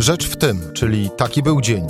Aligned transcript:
Rzecz 0.00 0.28
w 0.28 0.36
tym, 0.36 0.72
czyli 0.72 1.10
taki 1.16 1.42
był 1.42 1.60
dzień. 1.60 1.86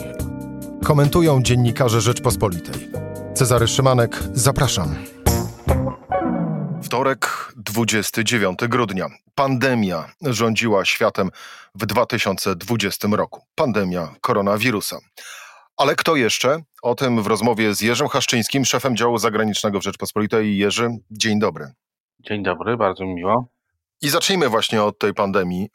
Komentują 0.84 1.42
dziennikarze 1.42 2.00
Rzeczpospolitej. 2.00 2.88
Cezary 3.34 3.68
Szymanek, 3.68 4.18
zapraszam. 4.32 4.94
Wtorek, 6.82 7.52
29 7.56 8.58
grudnia. 8.68 9.06
Pandemia 9.34 10.04
rządziła 10.22 10.84
światem 10.84 11.30
w 11.74 11.86
2020 11.86 13.08
roku. 13.12 13.40
Pandemia 13.54 14.14
koronawirusa. 14.20 14.98
Ale 15.76 15.96
kto 15.96 16.16
jeszcze? 16.16 16.62
O 16.82 16.94
tym 16.94 17.22
w 17.22 17.26
rozmowie 17.26 17.74
z 17.74 17.80
Jerzym 17.80 18.08
Haszczyńskim, 18.08 18.64
szefem 18.64 18.96
działu 18.96 19.18
zagranicznego 19.18 19.80
w 19.80 19.84
Rzeczpospolitej. 19.84 20.58
Jerzy, 20.58 20.88
dzień 21.10 21.38
dobry. 21.38 21.72
Dzień 22.20 22.42
dobry, 22.42 22.76
bardzo 22.76 23.04
mi 23.04 23.14
miło. 23.14 23.48
I 24.02 24.08
zacznijmy 24.08 24.48
właśnie 24.48 24.82
od 24.82 24.98
tej 24.98 25.14
pandemii. 25.14 25.68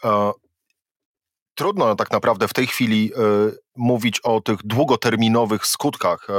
E, 1.56 1.64
trudno 1.64 1.96
tak 1.96 2.12
naprawdę 2.12 2.48
w 2.48 2.54
tej 2.54 2.68
chwili 2.68 3.12
e, 3.14 3.20
mówić 3.76 4.20
o 4.20 4.42
tych 4.42 4.64
długoterminowych 4.64 5.66
skutkach 5.66 6.28
e, 6.30 6.34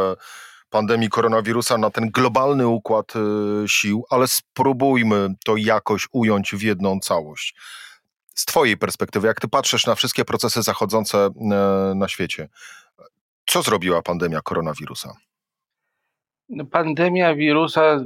pandemii 0.71 1.09
koronawirusa 1.09 1.79
na 1.79 1.91
ten 1.91 2.11
globalny 2.11 2.69
układ 2.69 3.13
sił, 3.67 4.05
ale 4.11 4.29
spróbujmy 4.29 5.29
to 5.45 5.57
jakoś 5.57 6.09
ująć 6.13 6.55
w 6.55 6.63
jedną 6.63 7.01
całość. 7.01 7.55
Z 8.35 8.45
Twojej 8.45 8.77
perspektywy, 8.77 9.27
jak 9.27 9.41
Ty 9.41 9.49
patrzysz 9.49 9.87
na 9.87 9.95
wszystkie 9.95 10.25
procesy 10.25 10.63
zachodzące 10.63 11.29
na 11.95 12.09
świecie, 12.09 12.49
co 13.47 13.63
zrobiła 13.63 14.03
pandemia 14.03 14.41
koronawirusa? 14.41 15.13
No, 16.49 16.65
pandemia 16.65 17.35
wirusa 17.35 18.05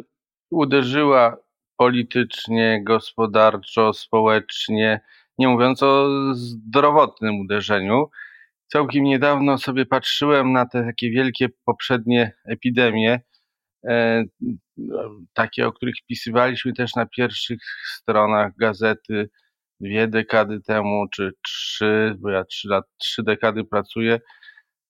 uderzyła 0.51 1.37
politycznie, 1.77 2.85
gospodarczo, 2.85 3.93
społecznie, 3.93 5.01
nie 5.41 5.49
mówiąc 5.49 5.83
o 5.83 6.09
zdrowotnym 6.35 7.41
uderzeniu. 7.41 8.11
Całkiem 8.67 9.05
niedawno 9.05 9.59
sobie 9.59 9.87
patrzyłem 9.87 10.53
na 10.53 10.67
te 10.67 10.85
takie 10.85 11.11
wielkie 11.11 11.49
poprzednie 11.65 12.33
epidemie, 12.47 13.21
e, 13.87 14.25
takie, 15.33 15.67
o 15.67 15.73
których 15.73 15.95
pisywaliśmy 16.09 16.73
też 16.73 16.95
na 16.95 17.07
pierwszych 17.07 17.59
stronach 17.97 18.53
gazety 18.57 19.31
dwie 19.81 20.09
dekady 20.09 20.61
temu, 20.61 21.07
czy 21.15 21.33
trzy, 21.45 22.17
bo 22.19 22.31
ja 22.31 22.45
trzy, 22.45 22.69
lat, 22.69 22.85
trzy 22.99 23.23
dekady 23.23 23.65
pracuję 23.65 24.21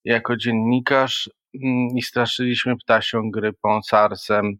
jako 0.04 0.36
dziennikarz 0.36 1.30
mm, 1.54 1.88
i 1.96 2.02
straszyliśmy 2.02 2.76
ptasią 2.76 3.30
grypą, 3.30 3.82
SARS-em, 3.82 4.58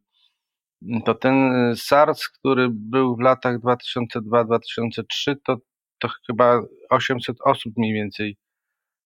to 1.05 1.15
ten 1.15 1.53
SARS, 1.77 2.29
który 2.29 2.69
był 2.71 3.17
w 3.17 3.21
latach 3.21 3.59
2002-2003, 3.59 5.37
to, 5.45 5.57
to 6.01 6.09
chyba 6.27 6.63
800 6.91 7.37
osób 7.45 7.73
mniej 7.77 7.95
więcej 7.95 8.37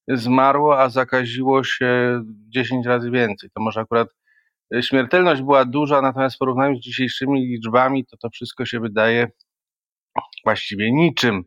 zmarło, 0.09 0.81
a 0.81 0.89
zakaziło 0.89 1.65
się 1.65 2.23
10 2.49 2.87
razy 2.87 3.11
więcej. 3.11 3.51
To 3.55 3.63
może 3.63 3.81
akurat 3.81 4.09
y, 4.75 4.83
śmiertelność 4.83 5.43
była 5.43 5.65
duża, 5.65 6.03
natomiast 6.03 6.37
w 6.37 6.39
porównaniu 6.39 6.77
z 6.77 6.81
dzisiejszymi 6.81 7.47
liczbami, 7.47 8.07
to 8.07 8.17
to 8.17 8.31
wszystko 8.31 8.67
się 8.67 8.81
wydaje 8.81 9.29
właściwie 10.45 10.93
niczym. 10.93 11.45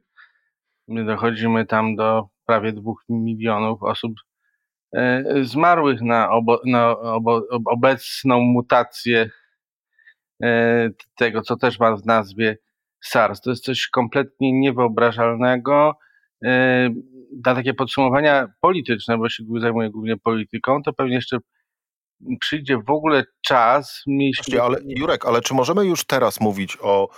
My 0.88 1.06
dochodzimy 1.06 1.66
tam 1.66 1.96
do 1.96 2.28
prawie 2.46 2.74
dwóch 2.74 3.04
milionów 3.10 3.84
osób 3.84 4.14
y, 4.98 5.24
zmarłych 5.42 6.02
na, 6.02 6.30
obo, 6.30 6.62
na 6.66 6.90
obo, 7.00 7.42
obecną 7.66 8.40
mutację 8.40 9.30
E, 10.44 10.90
tego, 11.16 11.42
co 11.42 11.56
też 11.56 11.80
ma 11.80 11.96
w 11.96 12.06
nazwie 12.06 12.58
SARS. 13.08 13.42
To 13.42 13.50
jest 13.50 13.64
coś 13.64 13.88
kompletnie 13.88 14.54
niewyobrażalnego. 14.54 15.98
E, 16.44 16.90
na 17.46 17.56
takie 17.56 17.74
podsumowania 17.74 18.48
polityczne, 18.62 19.18
bo 19.18 19.30
się 19.30 19.44
zajmuję 19.60 19.90
głównie 19.90 20.18
polityką, 20.18 20.84
to 20.84 20.94
pewnie 20.94 21.16
jeszcze 21.16 21.38
przyjdzie 22.40 22.78
w 22.78 22.90
ogóle 22.90 23.24
czas. 23.42 24.04
Mieliśmy... 24.08 24.62
Ale 24.62 24.78
Jurek, 24.86 25.26
ale 25.26 25.42
czy 25.42 25.54
możemy 25.54 25.86
już 25.86 26.06
teraz 26.06 26.42
mówić 26.42 26.78
o, 26.82 27.10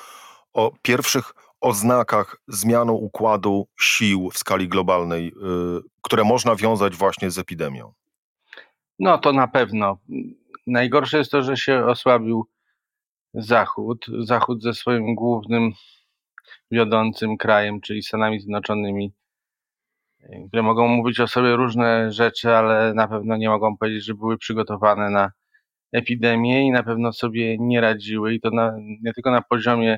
o 0.54 0.72
pierwszych 0.82 1.34
oznakach 1.62 2.38
zmiany 2.48 2.92
układu 2.92 3.68
sił 3.80 4.30
w 4.34 4.38
skali 4.38 4.68
globalnej, 4.68 5.26
yy, 5.26 5.82
które 6.02 6.24
można 6.24 6.56
wiązać 6.56 6.96
właśnie 6.96 7.32
z 7.32 7.38
epidemią? 7.38 7.94
No 9.00 9.18
to 9.18 9.34
na 9.34 9.48
pewno. 9.48 9.98
Najgorsze 10.68 11.18
jest 11.18 11.32
to, 11.32 11.44
że 11.44 11.58
się 11.58 11.86
osłabił 11.86 12.48
Zachód. 13.34 14.06
Zachód 14.20 14.64
ze 14.64 14.74
swoim 14.74 15.16
głównym 15.16 15.72
wiodącym 16.72 17.38
krajem, 17.38 17.82
czyli 17.82 18.04
Stanami 18.04 18.40
Zjednoczonymi, 18.40 19.14
które 20.48 20.64
mogą 20.64 20.88
mówić 20.88 21.20
o 21.20 21.28
sobie 21.28 21.56
różne 21.56 22.12
rzeczy, 22.12 22.56
ale 22.56 22.94
na 22.94 23.08
pewno 23.08 23.38
nie 23.38 23.50
mogą 23.50 23.78
powiedzieć, 23.78 24.06
że 24.06 24.14
były 24.14 24.38
przygotowane 24.38 25.10
na 25.10 25.32
epidemię 25.92 26.68
i 26.68 26.72
na 26.72 26.84
pewno 26.84 27.14
sobie 27.14 27.58
nie 27.60 27.82
radziły. 27.82 28.34
I 28.34 28.42
to 28.42 28.50
na, 28.52 28.78
nie 29.04 29.14
tylko 29.14 29.32
na 29.32 29.42
poziomie 29.42 29.98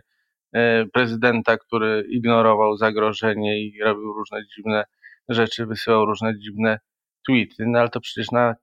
e, 0.53 0.85
prezydenta, 0.85 1.57
który 1.57 2.05
ignorował 2.09 2.77
zagrożenie 2.77 3.61
i 3.61 3.81
robił 3.81 4.13
różne 4.13 4.41
dziwne 4.55 4.83
rzeczy, 5.29 5.65
wysyłał 5.65 6.05
różne 6.05 6.39
dziwne 6.39 6.79
tweety, 7.27 7.65
no 7.67 7.79
ale 7.79 7.89
to 7.89 7.99
przecież 7.99 8.31
na 8.31 8.55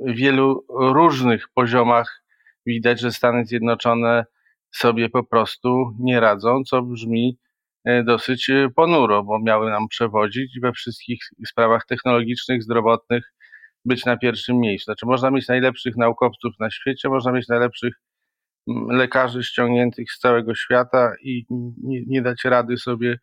wielu 0.00 0.64
różnych 0.70 1.48
poziomach 1.54 2.22
widać, 2.68 3.00
że 3.00 3.12
Stany 3.12 3.46
Zjednoczone 3.46 4.24
sobie 4.70 5.08
po 5.08 5.24
prostu 5.24 5.96
nie 6.00 6.20
radzą, 6.20 6.62
co 6.64 6.82
brzmi 6.82 7.38
e, 7.84 8.04
dosyć 8.04 8.50
e, 8.50 8.68
ponuro, 8.76 9.24
bo 9.24 9.38
miały 9.38 9.70
nam 9.70 9.88
przewodzić 9.88 10.60
we 10.62 10.72
wszystkich 10.72 11.20
sprawach 11.46 11.86
technologicznych, 11.86 12.62
zdrowotnych, 12.62 13.32
być 13.84 14.04
na 14.04 14.16
pierwszym 14.16 14.60
miejscu. 14.60 14.84
Znaczy, 14.84 15.06
można 15.06 15.30
mieć 15.30 15.48
najlepszych 15.48 15.96
naukowców 15.96 16.52
na 16.60 16.70
świecie, 16.70 17.08
można 17.08 17.32
mieć 17.32 17.48
najlepszych 17.48 17.94
lekarzy 18.90 19.42
ściągniętych 19.42 20.12
z 20.12 20.18
całego 20.18 20.54
świata 20.54 21.12
i 21.22 21.46
nie, 21.82 22.02
nie 22.06 22.22
dać 22.22 22.44
rady 22.44 22.76
sobie 22.76 23.18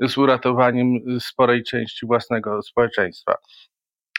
z 0.00 0.18
uratowaniem 0.18 0.86
sporej 1.20 1.62
części 1.62 2.06
własnego 2.06 2.62
społeczeństwa. 2.62 3.34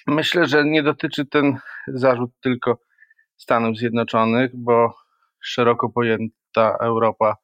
Myślę, 0.08 0.46
że 0.46 0.66
nie 0.66 0.84
dotyczy 0.84 1.26
ten 1.26 1.58
zarzut 1.88 2.32
tylko 2.42 2.80
Stanów 3.42 3.78
Zjednoczonych, 3.78 4.52
bo 4.54 4.96
szeroko 5.40 5.90
pojęta 5.90 6.78
Europa 6.82 7.36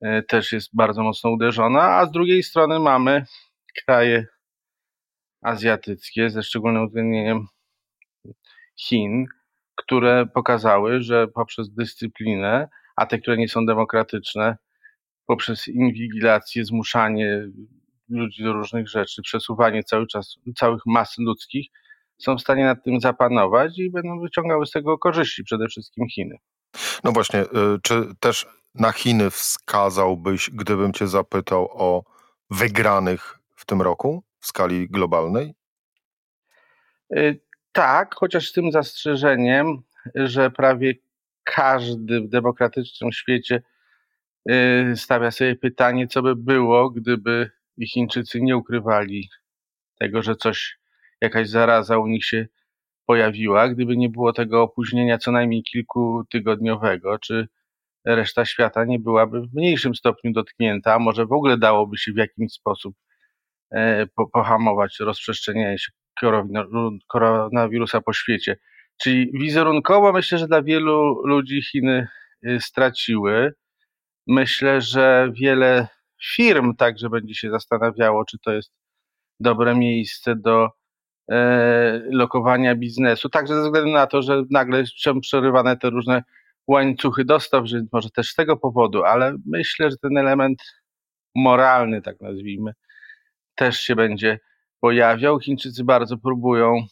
e, 0.00 0.22
też 0.22 0.52
jest 0.52 0.70
bardzo 0.72 1.02
mocno 1.02 1.30
uderzona, 1.30 1.82
a 1.82 2.06
z 2.06 2.10
drugiej 2.10 2.42
strony 2.42 2.78
mamy 2.78 3.24
kraje 3.84 4.26
azjatyckie, 5.42 6.30
ze 6.30 6.42
szczególnym 6.42 6.82
uwzględnieniem 6.82 7.46
Chin, 8.76 9.26
które 9.74 10.26
pokazały, 10.26 11.02
że 11.02 11.28
poprzez 11.28 11.70
dyscyplinę, 11.70 12.68
a 12.96 13.06
te, 13.06 13.18
które 13.18 13.36
nie 13.36 13.48
są 13.48 13.66
demokratyczne, 13.66 14.56
poprzez 15.26 15.68
inwigilację, 15.68 16.64
zmuszanie 16.64 17.48
ludzi 18.08 18.44
do 18.44 18.52
różnych 18.52 18.88
rzeczy, 18.88 19.22
przesuwanie 19.22 19.82
cały 19.82 20.06
czas 20.06 20.36
całych 20.56 20.82
mas 20.86 21.18
ludzkich, 21.18 21.70
są 22.20 22.36
w 22.36 22.40
stanie 22.40 22.64
nad 22.64 22.84
tym 22.84 23.00
zapanować 23.00 23.78
i 23.78 23.90
będą 23.90 24.20
wyciągały 24.20 24.66
z 24.66 24.70
tego 24.70 24.98
korzyści, 24.98 25.44
przede 25.44 25.68
wszystkim 25.68 26.08
Chiny. 26.08 26.36
No 27.04 27.12
właśnie, 27.12 27.40
y, 27.40 27.46
czy 27.82 28.02
też 28.20 28.46
na 28.74 28.92
Chiny 28.92 29.30
wskazałbyś, 29.30 30.50
gdybym 30.50 30.92
cię 30.92 31.06
zapytał 31.06 31.68
o 31.72 32.04
wygranych 32.50 33.38
w 33.56 33.66
tym 33.66 33.82
roku 33.82 34.24
w 34.40 34.46
skali 34.46 34.88
globalnej? 34.88 35.54
Y, 37.16 37.40
tak, 37.72 38.14
chociaż 38.14 38.48
z 38.48 38.52
tym 38.52 38.72
zastrzeżeniem, 38.72 39.82
że 40.14 40.50
prawie 40.50 40.94
każdy 41.44 42.20
w 42.20 42.28
demokratycznym 42.28 43.12
świecie 43.12 43.62
y, 44.50 44.92
stawia 44.96 45.30
sobie 45.30 45.56
pytanie, 45.56 46.08
co 46.08 46.22
by 46.22 46.36
było, 46.36 46.90
gdyby 46.90 47.50
Chińczycy 47.86 48.40
nie 48.40 48.56
ukrywali 48.56 49.28
tego, 49.98 50.22
że 50.22 50.36
coś 50.36 50.79
jakaś 51.20 51.48
zaraza 51.48 51.98
u 51.98 52.06
nich 52.06 52.24
się 52.24 52.46
pojawiła, 53.06 53.68
gdyby 53.68 53.96
nie 53.96 54.08
było 54.08 54.32
tego 54.32 54.62
opóźnienia 54.62 55.18
co 55.18 55.32
najmniej 55.32 55.62
kilkutygodniowego, 55.62 57.18
czy 57.18 57.48
reszta 58.04 58.44
świata 58.44 58.84
nie 58.84 58.98
byłaby 58.98 59.40
w 59.40 59.54
mniejszym 59.54 59.94
stopniu 59.94 60.32
dotknięta, 60.32 60.94
a 60.94 60.98
może 60.98 61.26
w 61.26 61.32
ogóle 61.32 61.58
dałoby 61.58 61.98
się 61.98 62.12
w 62.12 62.16
jakimś 62.16 62.52
sposób 62.52 62.94
e, 63.74 64.06
pohamować 64.32 64.96
rozprzestrzenianie 65.00 65.78
się 65.78 65.92
koronawirusa 67.08 68.00
po 68.00 68.12
świecie. 68.12 68.56
Czyli 69.02 69.30
wizerunkowo 69.32 70.12
myślę, 70.12 70.38
że 70.38 70.46
dla 70.48 70.62
wielu 70.62 71.26
ludzi 71.26 71.62
Chiny 71.62 72.08
y, 72.46 72.60
straciły. 72.60 73.52
Myślę, 74.26 74.80
że 74.80 75.32
wiele 75.40 75.88
firm 76.36 76.76
także 76.76 77.10
będzie 77.10 77.34
się 77.34 77.50
zastanawiało, 77.50 78.24
czy 78.24 78.38
to 78.38 78.52
jest 78.52 78.72
dobre 79.40 79.74
miejsce 79.74 80.36
do 80.36 80.68
lokowania 82.10 82.74
biznesu, 82.74 83.28
także 83.28 83.54
ze 83.54 83.62
względu 83.62 83.90
na 83.90 84.06
to, 84.06 84.22
że 84.22 84.42
nagle 84.50 84.84
są 84.98 85.20
przerywane 85.20 85.76
te 85.76 85.90
różne 85.90 86.22
łańcuchy 86.66 87.24
dostaw, 87.24 87.66
że 87.66 87.80
może 87.92 88.10
też 88.10 88.30
z 88.30 88.34
tego 88.34 88.56
powodu, 88.56 89.04
ale 89.04 89.36
myślę, 89.46 89.90
że 89.90 89.96
ten 89.96 90.18
element 90.18 90.62
moralny, 91.34 92.02
tak 92.02 92.20
nazwijmy, 92.20 92.72
też 93.54 93.80
się 93.80 93.96
będzie 93.96 94.38
pojawiał. 94.80 95.40
Chińczycy 95.40 95.84
bardzo 95.84 96.18
próbują 96.18 96.86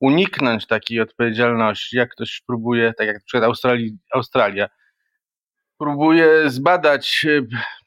uniknąć 0.00 0.66
takiej 0.66 1.00
odpowiedzialności, 1.00 1.96
jak 1.96 2.10
ktoś 2.10 2.42
próbuje, 2.46 2.92
tak 2.98 3.06
jak 3.06 3.16
na 3.16 3.24
przykład 3.26 3.44
Australii, 3.44 3.98
Australia, 4.14 4.68
próbuje 5.78 6.50
zbadać 6.50 7.26
e, 7.28 7.42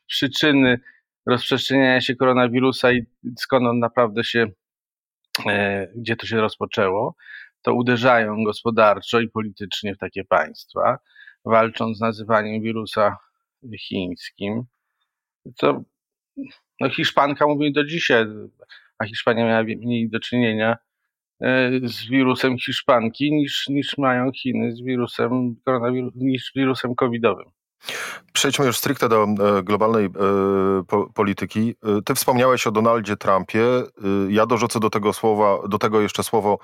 przyczyny 0.08 0.80
rozprzestrzeniania 1.26 2.02
się 2.02 2.16
koronawirusa 2.16 2.92
i 2.92 3.06
skąd 3.38 3.68
on 3.68 3.80
naprawdę 3.80 4.24
się, 4.24 4.40
e, 4.40 4.63
gdzie 5.96 6.16
to 6.16 6.26
się 6.26 6.42
rozpoczęło, 6.42 7.16
to 7.62 7.74
uderzają 7.74 8.44
gospodarczo 8.44 9.20
i 9.20 9.30
politycznie 9.30 9.96
w 9.96 9.98
takie 9.98 10.24
państwa, 10.24 11.00
walcząc 11.46 11.98
z 11.98 12.02
nazywaniem 12.02 12.62
wirusa 12.62 13.18
chińskim. 13.80 14.64
Co 15.56 15.84
no 16.80 16.90
Hiszpanka 16.90 17.48
mówi 17.48 17.74
do 17.74 17.84
dzisiaj, 17.84 18.26
a 18.98 19.06
Hiszpania 19.06 19.46
miała 19.46 19.64
mniej 19.64 20.10
do 20.10 20.20
czynienia 20.20 20.78
e, 21.42 21.72
z 21.84 22.06
wirusem 22.06 22.58
hiszpanki 22.58 23.32
niż, 23.32 23.68
niż 23.68 23.98
mają 23.98 24.32
Chiny 24.32 24.76
z 24.76 24.82
wirusem 24.82 25.56
koronawirus, 25.66 26.14
niż 26.16 26.52
wirusem 26.56 26.96
covidowym. 26.96 27.46
Przejdźmy 28.34 28.66
już 28.66 28.78
stricte 28.78 29.10
do 29.10 29.24
e, 29.24 29.64
globalnej 29.64 30.06
e, 30.06 30.10
po, 30.88 31.14
polityki. 31.14 31.76
E, 31.84 32.02
ty 32.02 32.16
wspomniałeś 32.16 32.68
o 32.68 32.72
Donaldzie 32.72 33.18
Trumpie. 33.18 33.64
E, 33.64 33.84
ja 34.30 34.46
dorzucę 34.46 34.80
do 34.80 34.90
tego 34.90 35.14
słowa, 35.14 35.68
do 35.68 35.78
tego 35.78 36.02
jeszcze 36.02 36.24
słowo 36.24 36.60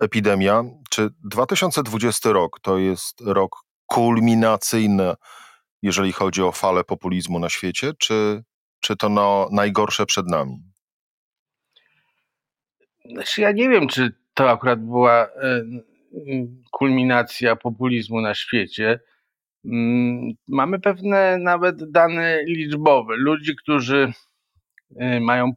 epidemia. 0.00 0.64
Czy 0.90 1.08
2020 1.24 2.32
rok 2.32 2.60
to 2.60 2.78
jest 2.78 3.20
rok 3.20 3.56
kulminacyjny, 3.86 5.14
jeżeli 5.82 6.12
chodzi 6.12 6.42
o 6.42 6.52
falę 6.52 6.84
populizmu 6.84 7.38
na 7.38 7.48
świecie, 7.48 7.92
czy, 7.98 8.42
czy 8.80 8.96
to 8.96 9.08
no, 9.08 9.48
najgorsze 9.52 10.06
przed 10.06 10.26
nami? 10.26 10.62
Znaczy, 13.04 13.40
ja 13.40 13.52
nie 13.52 13.68
wiem, 13.68 13.88
czy 13.88 14.14
to 14.34 14.50
akurat 14.50 14.80
była 14.80 15.26
e, 15.26 15.62
kulminacja 16.70 17.56
populizmu 17.56 18.20
na 18.20 18.34
świecie. 18.34 19.00
Mm, 19.72 20.32
mamy 20.48 20.80
pewne 20.80 21.38
nawet 21.38 21.90
dane 21.90 22.44
liczbowe. 22.46 23.16
Ludzi, 23.16 23.56
którzy 23.56 24.12
e, 24.96 25.20
mają 25.20 25.52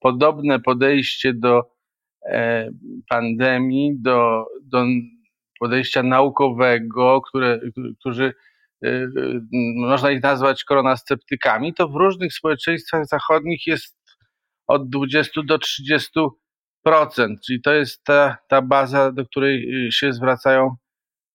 podobne 0.00 0.60
podejście 0.60 1.34
do 1.34 1.62
e, 2.26 2.70
pandemii, 3.08 3.96
do, 4.00 4.46
do 4.62 4.84
podejścia 5.60 6.02
naukowego, 6.02 7.20
które, 7.20 7.60
którzy 8.00 8.34
e, 8.84 9.08
można 9.76 10.10
ich 10.10 10.22
nazwać 10.22 10.64
koronasceptykami, 10.64 11.74
to 11.74 11.88
w 11.88 11.94
różnych 11.94 12.32
społeczeństwach 12.32 13.06
zachodnich 13.06 13.66
jest 13.66 13.96
od 14.66 14.88
20 14.90 15.40
do 15.44 15.58
30%, 15.58 16.30
czyli 17.46 17.62
to 17.62 17.72
jest 17.72 18.04
ta, 18.04 18.36
ta 18.48 18.62
baza, 18.62 19.12
do 19.12 19.26
której 19.26 19.68
się 19.92 20.12
zwracają 20.12 20.76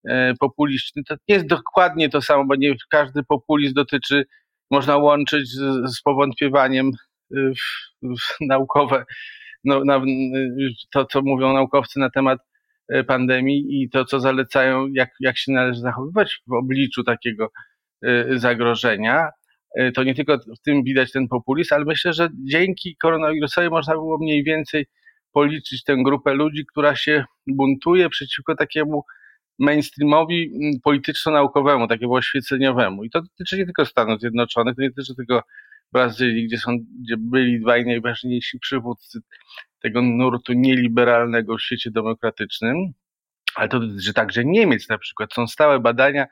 E, 0.08 0.34
populiści. 0.40 1.04
To 1.08 1.16
nie 1.28 1.36
jest 1.36 1.48
dokładnie 1.48 2.10
to 2.10 2.22
samo, 2.22 2.46
bo 2.46 2.56
nie 2.56 2.76
każdy 2.90 3.24
populizm 3.24 3.74
dotyczy, 3.74 4.26
można 4.72 4.98
łączyć 4.98 5.50
z, 5.50 5.92
z 5.96 6.02
powątpiewaniem 6.02 6.92
w, 7.32 7.62
w 8.04 8.42
naukowe, 8.42 9.06
no, 9.64 9.84
na, 9.86 10.02
to, 10.92 11.06
co 11.06 11.22
mówią 11.22 11.54
naukowcy 11.54 12.00
na 12.00 12.10
temat 12.10 12.40
e, 12.90 13.04
pandemii 13.04 13.66
i 13.70 13.90
to, 13.90 14.06
co 14.06 14.20
zalecają, 14.20 14.88
jak, 14.94 15.10
jak 15.20 15.38
się 15.38 15.52
należy 15.52 15.80
zachowywać 15.80 16.42
w 16.48 16.54
obliczu 16.54 17.04
takiego 17.04 17.52
e, 18.04 18.26
zagrożenia. 18.40 19.30
To 19.96 20.04
nie 20.04 20.16
tylko 20.16 20.38
w 20.38 20.62
tym 20.66 20.84
widać 20.84 21.12
ten 21.12 21.28
populizm, 21.28 21.74
ale 21.74 21.86
myślę, 21.86 22.14
że 22.14 22.30
dzięki 22.46 22.96
koronawirusowi 23.02 23.70
można 23.70 23.94
było 23.94 24.18
mniej 24.18 24.44
więcej 24.44 24.86
policzyć 25.32 25.84
tę 25.84 25.96
grupę 26.04 26.34
ludzi, 26.34 26.66
która 26.72 26.96
się 26.96 27.26
buntuje 27.48 28.10
przeciwko 28.10 28.56
takiemu 28.56 29.04
mainstreamowi 29.60 30.52
mm, 30.62 30.74
polityczno-naukowemu, 30.84 31.88
takiemu 31.88 32.14
oświeceniowemu. 32.14 33.04
I 33.04 33.10
to 33.10 33.22
dotyczy 33.22 33.58
nie 33.58 33.66
tylko 33.66 33.86
Stanów 33.86 34.20
Zjednoczonych, 34.20 34.76
to 34.76 34.82
nie 34.82 34.90
dotyczy 34.90 35.16
tylko 35.16 35.44
Brazylii, 35.92 36.48
gdzie, 36.48 36.58
są, 36.58 36.78
gdzie 37.04 37.16
byli 37.18 37.60
dwaj 37.60 37.86
najważniejsi 37.86 38.60
przywódcy 38.60 39.20
tego 39.80 40.02
nurtu 40.02 40.54
nieliberalnego 40.54 41.58
w 41.58 41.62
świecie 41.62 41.92
demokratycznym, 41.92 42.76
ale 43.56 43.70
to 43.70 43.80
dotyczy 43.80 44.14
także 44.14 44.46
Niemiec 44.46 44.90
na 44.90 44.98
przykład. 44.98 45.34
Są 45.34 45.48
stałe 45.48 45.80
badania 45.80 46.26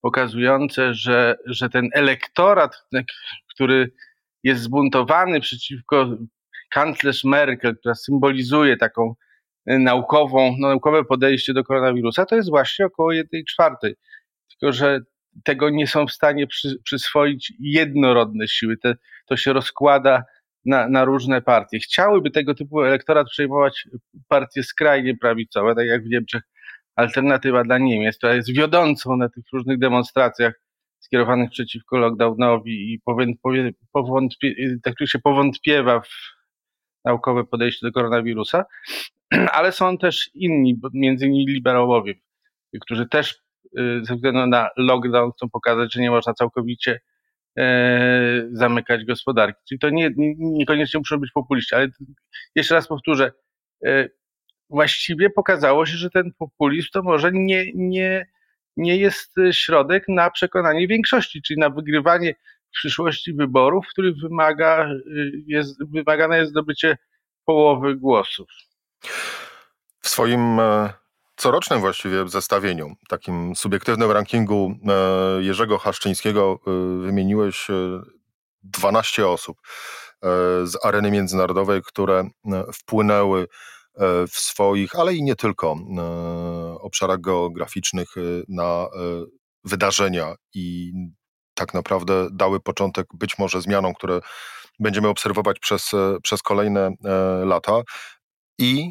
pokazujące, 0.00 0.94
że, 0.94 1.36
że 1.46 1.68
ten 1.68 1.88
elektorat, 1.92 2.86
który 3.54 3.92
jest 4.42 4.62
zbuntowany 4.62 5.40
przeciwko 5.40 6.16
kanclerz 6.70 7.24
Merkel, 7.24 7.76
która 7.76 7.94
symbolizuje 7.94 8.76
taką 8.76 9.14
naukową, 9.68 10.56
no, 10.58 10.68
naukowe 10.68 11.04
podejście 11.04 11.54
do 11.54 11.64
koronawirusa, 11.64 12.26
to 12.26 12.36
jest 12.36 12.50
właśnie 12.50 12.86
około 12.86 13.12
jednej 13.12 13.44
czwartej. 13.44 13.94
Tylko, 14.50 14.72
że 14.72 15.00
tego 15.44 15.70
nie 15.70 15.86
są 15.86 16.06
w 16.06 16.12
stanie 16.12 16.46
przy, 16.46 16.78
przyswoić 16.84 17.52
jednorodne 17.60 18.48
siły. 18.48 18.76
Te, 18.76 18.94
to 19.26 19.36
się 19.36 19.52
rozkłada 19.52 20.24
na, 20.64 20.88
na, 20.88 21.04
różne 21.04 21.42
partie. 21.42 21.78
Chciałyby 21.78 22.30
tego 22.30 22.54
typu 22.54 22.82
elektorat 22.82 23.26
przejmować 23.30 23.88
partie 24.28 24.62
skrajnie 24.62 25.16
prawicowe, 25.16 25.74
tak 25.74 25.86
jak 25.86 26.04
w 26.04 26.08
Niemczech 26.08 26.42
Alternatywa 26.96 27.64
dla 27.64 27.78
Niemiec, 27.78 28.18
która 28.18 28.34
jest 28.34 28.52
wiodącą 28.52 29.16
na 29.16 29.28
tych 29.28 29.44
różnych 29.52 29.78
demonstracjach 29.78 30.60
skierowanych 30.98 31.50
przeciwko 31.50 31.98
lockdownowi 31.98 32.92
i 32.92 33.00
powątpie, 33.04 33.72
powątpie, 33.92 34.54
tak 34.82 34.94
się 35.06 35.18
powątpiewa 35.18 36.00
w 36.00 36.37
naukowe 37.08 37.44
podejście 37.44 37.86
do 37.86 37.92
koronawirusa, 37.92 38.64
ale 39.56 39.72
są 39.72 39.98
też 39.98 40.30
inni, 40.34 40.80
między 40.92 41.26
innymi 41.26 41.46
liberałowie, 41.46 42.14
którzy 42.80 43.08
też 43.08 43.42
y, 43.78 44.00
ze 44.02 44.14
względu 44.14 44.46
na 44.46 44.70
lockdown 44.76 45.32
chcą 45.32 45.50
pokazać, 45.50 45.94
że 45.94 46.00
nie 46.00 46.10
można 46.10 46.34
całkowicie 46.34 47.00
e, 47.58 48.48
zamykać 48.52 49.04
gospodarki. 49.04 49.60
Czyli 49.68 49.78
to 49.78 49.90
nie, 49.90 50.10
nie, 50.16 50.34
niekoniecznie 50.38 50.98
muszą 50.98 51.18
być 51.18 51.32
populiści, 51.32 51.74
ale 51.74 51.88
jeszcze 52.54 52.74
raz 52.74 52.88
powtórzę, 52.88 53.32
e, 53.86 54.08
właściwie 54.70 55.30
pokazało 55.30 55.86
się, 55.86 55.96
że 55.96 56.10
ten 56.10 56.32
populizm 56.38 56.88
to 56.92 57.02
może 57.02 57.30
nie, 57.32 57.64
nie, 57.74 58.26
nie 58.76 58.96
jest 58.96 59.34
środek 59.52 60.04
na 60.08 60.30
przekonanie 60.30 60.88
większości, 60.88 61.42
czyli 61.42 61.60
na 61.60 61.70
wygrywanie 61.70 62.34
przyszłości 62.70 63.32
wyborów, 63.32 63.86
w 63.86 63.92
których 63.92 64.14
wymaga, 64.22 64.88
y, 64.90 65.32
jest, 65.46 65.78
wymagane 65.92 66.38
jest 66.38 66.50
zdobycie 66.50 66.98
połowy 67.44 67.96
głosów. 67.96 68.48
W 70.00 70.08
swoim 70.08 70.60
e, 70.60 70.92
corocznym 71.36 71.80
właściwie 71.80 72.28
zestawieniu, 72.28 72.94
takim 73.08 73.56
subiektywnym 73.56 74.10
rankingu 74.10 74.74
e, 74.88 75.42
Jerzego 75.42 75.78
Haszczyńskiego 75.78 76.58
e, 76.66 76.70
wymieniłeś 77.02 77.66
12 78.62 79.28
osób 79.28 79.58
z 80.64 80.84
areny 80.84 81.10
międzynarodowej, 81.10 81.82
które 81.82 82.28
wpłynęły 82.74 83.46
w 84.28 84.36
swoich, 84.36 84.94
ale 84.94 85.14
i 85.14 85.22
nie 85.22 85.36
tylko 85.36 85.76
obszarach 86.80 87.20
geograficznych 87.20 88.08
na 88.48 88.86
wydarzenia 89.64 90.34
i 90.54 90.92
tak 91.58 91.74
naprawdę 91.74 92.28
dały 92.32 92.60
początek 92.60 93.06
być 93.14 93.38
może 93.38 93.60
zmianom, 93.60 93.94
które 93.94 94.20
będziemy 94.78 95.08
obserwować 95.08 95.58
przez, 95.58 95.90
przez 96.22 96.42
kolejne 96.42 96.90
lata. 97.44 97.82
I 98.58 98.90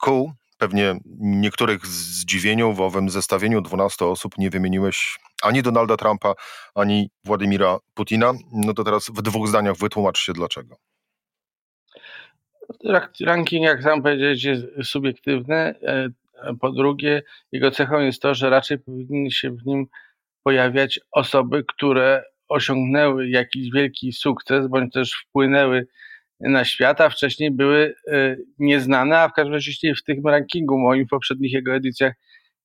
ku 0.00 0.32
pewnie 0.58 0.94
niektórych 1.18 1.86
zdziwieniu 1.86 2.72
w 2.72 2.80
owym 2.80 3.10
zestawieniu 3.10 3.60
12 3.60 4.04
osób 4.04 4.38
nie 4.38 4.50
wymieniłeś 4.50 5.18
ani 5.42 5.62
Donalda 5.62 5.96
Trumpa, 5.96 6.34
ani 6.74 7.10
Władimira 7.24 7.78
Putina. 7.94 8.32
No 8.52 8.74
to 8.74 8.84
teraz 8.84 9.10
w 9.10 9.22
dwóch 9.22 9.48
zdaniach 9.48 9.76
wytłumacz 9.76 10.18
się 10.18 10.32
dlaczego. 10.32 10.76
Ranking, 13.20 13.64
jak 13.64 13.82
sam 13.82 14.02
powiedzieć, 14.02 14.44
jest 14.44 14.66
subiektywny. 14.82 15.54
E, 15.54 16.08
po 16.60 16.72
drugie, 16.72 17.22
jego 17.52 17.70
cechą 17.70 18.00
jest 18.00 18.22
to, 18.22 18.34
że 18.34 18.50
raczej 18.50 18.78
powinny 18.78 19.30
się 19.30 19.50
w 19.50 19.66
nim 19.66 19.86
pojawiać 20.42 21.00
osoby, 21.12 21.64
które 21.68 22.22
osiągnęły 22.48 23.28
jakiś 23.28 23.70
wielki 23.74 24.12
sukces, 24.12 24.68
bądź 24.68 24.92
też 24.92 25.12
wpłynęły 25.12 25.86
na 26.40 26.64
świat, 26.64 27.00
a 27.00 27.10
wcześniej 27.10 27.50
były 27.50 27.94
e, 28.12 28.36
nieznane, 28.58 29.18
a 29.18 29.28
w 29.28 29.32
każdym 29.32 29.54
razie 29.54 29.94
w 29.94 30.04
tym 30.04 30.26
rankingu 30.26 30.78
moim 30.78 31.06
w 31.06 31.08
poprzednich 31.08 31.52
jego 31.52 31.74
edycjach 31.74 32.14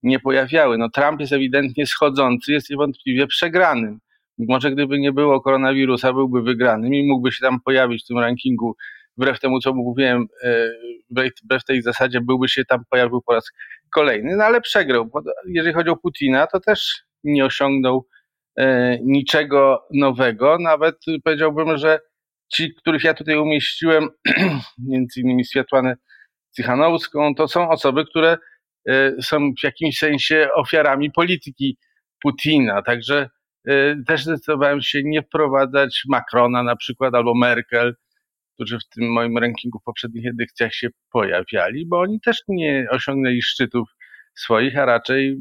nie 0.04 0.20
pojawiały. 0.20 0.78
No 0.78 0.90
Trump 0.90 1.20
jest 1.20 1.34
ewidentnie 1.34 1.88
schodzący, 1.88 2.52
jest 2.52 2.70
niewątpliwie 2.70 3.28
przegranym. 3.28 4.00
Może 4.38 4.72
gdyby 4.72 5.00
nie 5.00 5.12
było 5.12 5.42
koronawirusa, 5.42 6.14
byłby 6.14 6.42
wygranym 6.42 6.94
i 6.94 7.08
mógłby 7.08 7.32
się 7.32 7.42
tam 7.42 7.60
pojawić 7.66 8.04
w 8.04 8.08
tym 8.08 8.20
rankingu. 8.20 8.76
Wbrew 9.18 9.40
temu, 9.40 9.60
co 9.60 9.74
mówiłem, 9.74 10.28
e, 10.44 10.68
wbrew 11.44 11.64
tej 11.68 11.82
zasadzie 11.82 12.22
byłby 12.22 12.50
się 12.50 12.66
tam 12.66 12.84
pojawił 12.90 13.22
po 13.22 13.34
raz 13.34 13.52
kolejny, 13.94 14.36
no 14.36 14.44
ale 14.44 14.62
przegrał. 14.62 15.10
Jeżeli 15.48 15.74
chodzi 15.74 15.90
o 15.90 15.96
Putina, 15.96 16.48
to 16.48 16.60
też 16.60 17.04
nie 17.26 17.46
osiągnął 17.46 18.08
e, 18.56 18.98
niczego 19.04 19.88
nowego. 19.94 20.58
Nawet 20.60 20.96
powiedziałbym, 21.24 21.78
że 21.78 22.00
ci, 22.54 22.74
których 22.74 23.04
ja 23.04 23.14
tutaj 23.14 23.38
umieściłem, 23.38 24.10
między 24.90 25.22
innymi 25.22 25.46
Światłanę 25.46 25.96
Cychanowską, 26.52 27.36
to 27.36 27.48
są 27.48 27.70
osoby, 27.70 28.06
które 28.06 28.38
są 29.22 29.52
w 29.60 29.64
jakimś 29.64 29.98
sensie 29.98 30.50
ofiarami 30.56 31.12
polityki 31.12 31.78
Putina. 32.22 32.82
Także 32.82 33.30
też 34.08 34.24
zdecydowałem 34.24 34.82
się 34.82 35.02
nie 35.04 35.22
wprowadzać 35.22 36.04
Macrona 36.10 36.64
na 36.64 36.76
przykład 36.76 37.16
albo 37.16 37.36
Merkel, 37.36 37.96
którzy 38.54 38.80
w 38.80 38.90
tym 38.90 39.12
moim 39.12 39.38
rankingu 39.38 39.80
w 39.80 39.84
poprzednich 39.84 40.28
edycjach 40.28 40.74
się 40.74 40.88
pojawiali, 41.12 41.86
bo 41.86 42.00
oni 42.00 42.20
też 42.22 42.44
nie 42.48 42.88
osiągnęli 42.90 43.42
szczytów 43.42 43.90
swoich, 44.36 44.78
a 44.78 44.86
raczej 44.86 45.38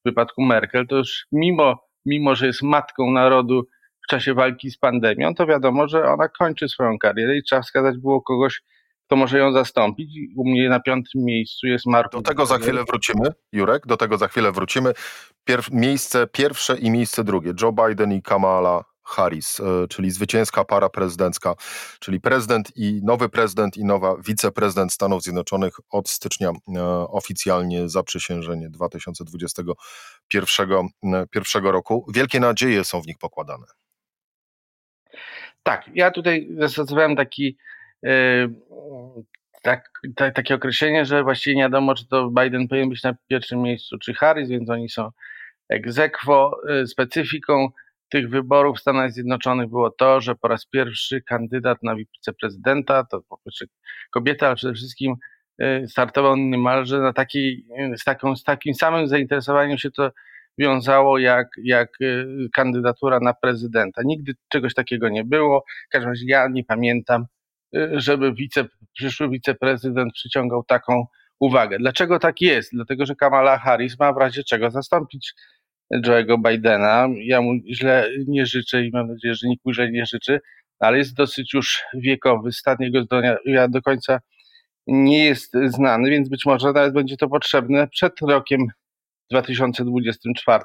w 0.00 0.02
przypadku 0.02 0.42
Merkel 0.42 0.86
to 0.86 0.96
już 0.96 1.26
mimo, 1.32 1.76
mimo 2.06 2.34
że 2.34 2.46
jest 2.46 2.62
matką 2.62 3.10
narodu 3.10 3.62
w 4.04 4.06
czasie 4.10 4.34
walki 4.34 4.70
z 4.70 4.78
pandemią, 4.78 5.34
to 5.34 5.46
wiadomo, 5.46 5.88
że 5.88 6.04
ona 6.04 6.28
kończy 6.28 6.68
swoją 6.68 6.98
karierę 6.98 7.36
i 7.36 7.42
trzeba 7.42 7.62
wskazać 7.62 7.98
było 7.98 8.22
kogoś, 8.22 8.62
kto 9.06 9.16
może 9.16 9.38
ją 9.38 9.52
zastąpić. 9.52 10.10
U 10.36 10.50
mnie 10.50 10.68
na 10.68 10.80
piątym 10.80 11.24
miejscu 11.24 11.66
jest 11.66 11.86
Mark. 11.86 12.12
Do 12.12 12.22
tego 12.22 12.46
za 12.46 12.58
chwilę 12.58 12.84
wrócimy, 12.84 13.32
Jurek, 13.52 13.86
do 13.86 13.96
tego 13.96 14.18
za 14.18 14.28
chwilę 14.28 14.52
wrócimy. 14.52 14.92
Pierw, 15.44 15.70
miejsce 15.70 16.26
pierwsze 16.26 16.78
i 16.78 16.90
miejsce 16.90 17.24
drugie. 17.24 17.52
Joe 17.62 17.72
Biden 17.72 18.12
i 18.12 18.22
Kamala 18.22 18.89
Harris, 19.10 19.60
e, 19.60 19.88
czyli 19.88 20.10
zwycięska 20.10 20.64
para 20.64 20.88
prezydencka, 20.88 21.54
czyli 22.00 22.20
prezydent 22.20 22.76
i 22.76 23.00
nowy 23.04 23.28
prezydent 23.28 23.76
i 23.76 23.84
nowa 23.84 24.16
wiceprezydent 24.26 24.92
Stanów 24.92 25.22
Zjednoczonych 25.22 25.74
od 25.90 26.08
stycznia 26.08 26.50
e, 26.50 26.82
oficjalnie 27.08 27.88
zaprzysiężenie 27.88 28.70
2021 28.70 29.66
pierwszego 31.30 31.72
roku. 31.72 32.06
Wielkie 32.14 32.40
nadzieje 32.40 32.84
są 32.84 33.02
w 33.02 33.06
nich 33.06 33.18
pokładane. 33.18 33.66
Tak, 35.62 35.90
ja 35.94 36.10
tutaj 36.10 36.48
zastosowałem 36.58 37.16
taki 37.16 37.56
tak, 39.62 39.90
tak, 40.16 40.34
takie 40.34 40.54
określenie, 40.54 41.04
że 41.04 41.22
właściwie 41.22 41.56
nie 41.56 41.62
wiadomo, 41.62 41.94
czy 41.94 42.06
to 42.06 42.30
Biden 42.30 42.68
powinien 42.68 42.88
być 42.88 43.02
na 43.02 43.14
pierwszym 43.28 43.62
miejscu, 43.62 43.98
czy 43.98 44.14
Harris, 44.14 44.48
więc 44.48 44.70
oni 44.70 44.88
są 44.88 45.10
egzekwo. 45.68 46.60
Specyfiką 46.86 47.68
tych 48.10 48.30
wyborów 48.30 48.76
w 48.76 48.80
Stanach 48.80 49.12
Zjednoczonych 49.12 49.68
było 49.68 49.90
to, 49.90 50.20
że 50.20 50.34
po 50.34 50.48
raz 50.48 50.66
pierwszy 50.66 51.22
kandydat 51.22 51.82
na 51.82 51.96
wiceprezydenta, 51.96 53.04
to 53.04 53.20
po 53.28 53.38
pierwsze 53.44 53.66
kobieta, 54.10 54.46
ale 54.46 54.56
przede 54.56 54.74
wszystkim 54.74 55.14
y, 55.62 55.84
startował 55.88 56.36
niemalże 56.36 56.98
na 57.00 57.12
takiej, 57.12 57.66
z, 57.96 58.04
taką, 58.04 58.36
z 58.36 58.44
takim 58.44 58.74
samym 58.74 59.08
zainteresowaniem 59.08 59.78
się 59.78 59.90
to 59.90 60.10
wiązało 60.58 61.18
jak, 61.18 61.48
jak 61.62 62.00
y, 62.00 62.26
kandydatura 62.52 63.20
na 63.20 63.34
prezydenta. 63.34 64.02
Nigdy 64.04 64.32
czegoś 64.48 64.74
takiego 64.74 65.08
nie 65.08 65.24
było. 65.24 65.64
W 65.88 65.92
każdym 65.92 66.10
razie 66.10 66.24
ja 66.28 66.48
nie 66.48 66.64
pamiętam, 66.64 67.26
y, 67.76 67.90
żeby 67.94 68.34
wice, 68.34 68.64
przyszły 68.92 69.28
wiceprezydent 69.28 70.12
przyciągał 70.12 70.64
taką 70.64 71.06
uwagę. 71.40 71.78
Dlaczego 71.78 72.18
tak 72.18 72.40
jest? 72.40 72.72
Dlatego, 72.72 73.06
że 73.06 73.14
Kamala 73.14 73.58
Harris 73.58 73.98
ma 73.98 74.12
w 74.12 74.16
razie 74.16 74.44
czego 74.44 74.70
zastąpić 74.70 75.34
Joe'ego 75.94 76.38
Bidena. 76.48 77.08
Ja 77.22 77.42
mu 77.42 77.52
źle 77.72 78.08
nie 78.26 78.46
życzę 78.46 78.84
i 78.84 78.90
mam 78.92 79.08
nadzieję, 79.08 79.34
że 79.34 79.48
nikt 79.48 79.64
mu 79.64 79.72
źle 79.72 79.90
nie 79.90 80.06
życzy, 80.06 80.40
ale 80.78 80.98
jest 80.98 81.14
dosyć 81.14 81.54
już 81.54 81.82
wiekowy. 81.94 82.52
Stan 82.52 82.76
jego 82.80 83.02
zdrowia 83.02 83.68
do 83.68 83.82
końca 83.82 84.20
nie 84.86 85.24
jest 85.24 85.52
znany, 85.66 86.10
więc 86.10 86.28
być 86.28 86.46
może 86.46 86.72
nawet 86.72 86.94
będzie 86.94 87.16
to 87.16 87.28
potrzebne 87.28 87.88
przed 87.88 88.20
rokiem 88.20 88.66
2024. 89.30 90.64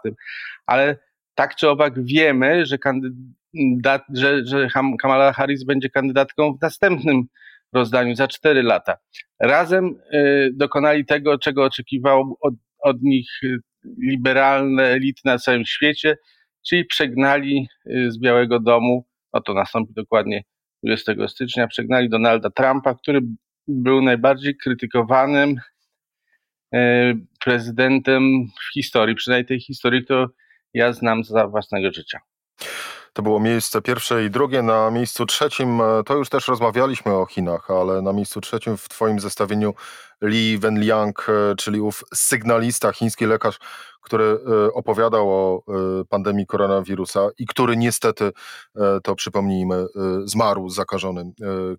Ale 0.66 0.98
tak 1.36 1.56
czy 1.56 1.70
owak 1.70 2.06
wiemy, 2.06 2.66
że, 2.66 2.78
kandydat, 2.78 4.04
że, 4.14 4.46
że 4.46 4.68
Kamala 5.00 5.34
Harris 5.34 5.64
będzie 5.64 5.90
kandydatką 5.90 6.58
w 6.58 6.62
następnym 6.62 7.24
rozdaniu 7.74 8.16
za 8.16 8.28
4 8.28 8.64
lata. 8.64 8.98
Razem 9.40 9.96
y, 10.14 10.52
dokonali 10.54 11.06
tego, 11.06 11.40
czego 11.40 11.64
oczekiwał 11.64 12.38
od, 12.42 12.54
od 12.80 13.02
nich 13.02 13.30
liberalne 13.98 14.84
elity 14.84 15.22
na 15.26 15.38
całym 15.38 15.66
świecie, 15.66 16.18
czyli 16.68 16.86
przegnali 16.86 17.68
y, 17.88 18.12
z 18.12 18.20
Białego 18.20 18.60
Domu, 18.60 19.06
no 19.34 19.42
to 19.42 19.54
nastąpi 19.54 19.94
dokładnie 19.94 20.44
20 20.84 21.14
stycznia, 21.28 21.68
przegnali 21.68 22.10
Donalda 22.10 22.50
Trumpa, 22.50 22.96
który 22.96 23.22
był 23.68 24.02
najbardziej 24.02 24.58
krytykowanym 24.58 25.56
y, 26.76 26.78
prezydentem 27.46 28.48
w 28.60 28.74
historii, 28.74 29.16
przynajmniej 29.16 29.46
tej 29.46 29.60
historii, 29.60 30.04
którą 30.04 30.28
ja 30.74 30.94
znam 30.94 31.24
za 31.24 31.48
własnego 31.48 31.92
życia. 31.92 32.20
To 33.16 33.22
było 33.22 33.40
miejsce 33.40 33.82
pierwsze 33.82 34.26
i 34.26 34.30
drugie. 34.30 34.62
Na 34.62 34.92
miejscu 34.92 35.26
trzecim, 35.26 35.82
e, 35.82 36.04
to 36.06 36.16
już 36.16 36.30
też 36.30 36.48
rozmawialiśmy 36.48 37.14
o 37.14 37.26
Chinach, 37.26 37.72
ale 37.72 38.02
na 38.02 38.14
miejscu 38.14 38.42
trzecim 38.42 38.78
w 38.78 38.90
Twoim 38.90 39.20
zestawieniu 39.20 39.74
Li 40.22 40.58
Wenliang, 40.58 41.28
e, 41.30 41.56
czyli 41.56 41.82
ów 41.82 42.04
sygnalista, 42.14 42.92
chiński 42.92 43.26
lekarz, 43.26 43.60
który 44.02 44.24
e, 44.24 44.74
opowiadał 44.74 45.30
o 45.30 45.64
pandemii 46.10 46.46
koronawirusa 46.46 47.28
i 47.38 47.46
który 47.46 47.78
niestety, 47.78 48.32
to 49.04 49.16
przypomnijmy, 49.16 49.86
zmarł 50.26 50.70
zakażonym 50.70 51.32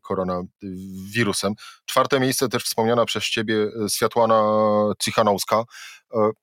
koronawirusem. 0.03 1.55
Czwarte 1.87 2.21
miejsce 2.21 2.49
też 2.49 2.65
wspomniana 2.65 3.05
przez 3.05 3.25
Ciebie 3.25 3.71
Światłana 3.89 4.43
Cichanowska. 5.03 5.65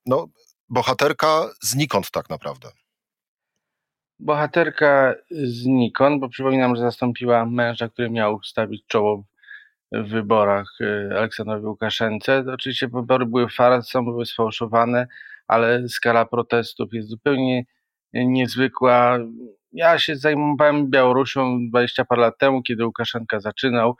No, 0.05 0.27
bohaterka 0.69 1.50
znikąd 1.62 2.12
tak 2.12 2.29
naprawdę 2.29 2.82
bohaterka 4.20 5.15
znikąd, 5.32 6.22
bo 6.22 6.29
przypominam, 6.29 6.75
że 6.75 6.82
zastąpiła 6.82 7.46
męża, 7.46 7.89
który 7.89 8.10
miał 8.10 8.43
stawić 8.43 8.84
czoło 8.88 9.24
w 9.91 10.10
wyborach 10.10 10.67
y, 10.82 11.17
Aleksandrowi 11.17 11.65
Łukaszence. 11.65 12.43
Oczywiście 12.53 12.88
wybory 12.88 13.25
były 13.25 13.50
farsą, 13.50 14.05
były 14.05 14.25
sfałszowane, 14.25 15.08
ale 15.48 15.89
skala 15.89 16.25
protestów 16.25 16.93
jest 16.93 17.10
zupełnie 17.10 17.63
niezwykła. 18.13 19.20
Ja 19.72 20.00
się 20.00 20.15
zajmowałem 20.15 20.89
Białorusią 20.89 21.60
20 21.70 22.05
parę 22.05 22.22
lat 22.22 22.38
temu, 22.38 22.62
kiedy 22.63 22.86
Łukaszenka 22.86 23.39
zaczynał. 23.39 23.96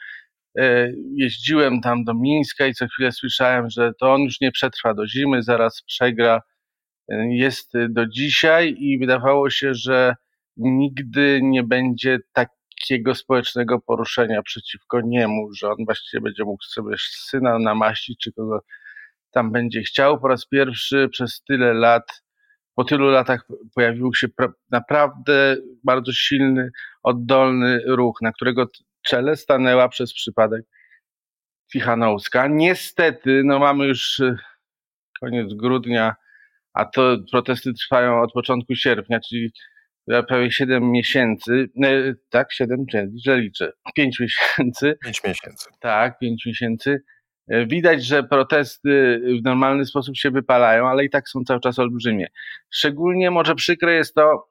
Y, 0.60 0.96
jeździłem 1.16 1.82
tam 1.82 2.04
do 2.04 2.14
Mińska 2.14 2.68
i 2.68 2.74
co 2.74 2.88
chwilę 2.88 3.12
słyszałem, 3.12 3.70
że 3.70 3.92
to 4.00 4.14
on 4.14 4.22
już 4.22 4.42
nie 4.42 4.52
przetrwa 4.52 4.94
do 4.94 5.08
zimy, 5.08 5.44
zaraz 5.44 5.82
przegra 5.82 6.42
jest 7.30 7.74
do 7.90 8.08
dzisiaj 8.08 8.76
i 8.80 9.00
wydawało 9.00 9.50
się, 9.50 9.74
że 9.74 10.16
nigdy 10.58 11.40
nie 11.44 11.64
będzie 11.64 12.20
takiego 12.34 13.16
społecznego 13.16 13.82
poruszenia 13.82 14.42
przeciwko 14.42 15.02
niemu, 15.02 15.54
że 15.54 15.70
on 15.70 15.86
właściwie 15.86 16.22
będzie 16.22 16.44
mógł 16.44 16.64
sobie 16.64 16.96
syna 17.00 17.60
namaścić, 17.60 18.20
czy 18.20 18.34
kogo 18.34 18.64
tam 19.32 19.52
będzie 19.52 19.82
chciał. 19.82 20.20
Po 20.20 20.28
raz 20.28 20.46
pierwszy 20.46 21.10
przez 21.12 21.44
tyle 21.44 21.74
lat, 21.74 22.24
po 22.76 22.84
tylu 22.84 23.10
latach 23.10 23.48
pojawił 23.76 24.14
się 24.14 24.28
naprawdę 24.72 25.58
bardzo 25.84 26.12
silny, 26.14 26.72
oddolny 27.04 27.82
ruch, 27.86 28.22
na 28.22 28.32
którego 28.32 28.68
czele 29.06 29.36
stanęła 29.36 29.90
przez 29.90 30.14
przypadek 30.14 30.66
Tichanowska. 31.72 32.48
Niestety, 32.48 33.42
no 33.46 33.60
mamy 33.60 33.86
już 33.86 34.20
e, 34.20 34.36
koniec 35.20 35.54
grudnia 35.54 36.16
a 36.74 36.86
to 36.86 37.18
protesty 37.32 37.74
trwają 37.74 38.22
od 38.22 38.34
początku 38.34 38.76
sierpnia, 38.76 39.20
czyli 39.30 39.52
prawie 40.28 40.52
7 40.52 40.92
miesięcy, 40.92 41.70
e, 41.84 42.14
tak, 42.30 42.54
7, 42.54 42.86
źle 43.26 43.38
liczę, 43.42 43.72
5 43.96 44.20
miesięcy. 44.20 44.98
5 45.04 45.24
miesięcy. 45.24 45.70
Tak, 45.80 46.20
5 46.20 46.46
miesięcy. 46.46 47.04
Widać, 47.68 48.06
że 48.06 48.24
protesty 48.24 49.22
w 49.42 49.44
normalny 49.44 49.86
sposób 49.86 50.18
się 50.18 50.32
wypalają, 50.32 50.90
ale 50.90 51.06
i 51.06 51.10
tak 51.10 51.30
są 51.30 51.44
cały 51.44 51.60
czas 51.60 51.80
olbrzymie. 51.80 52.28
Szczególnie 52.70 53.32
może 53.32 53.56
przykre 53.56 53.96
jest 53.96 54.16
to, 54.16 54.48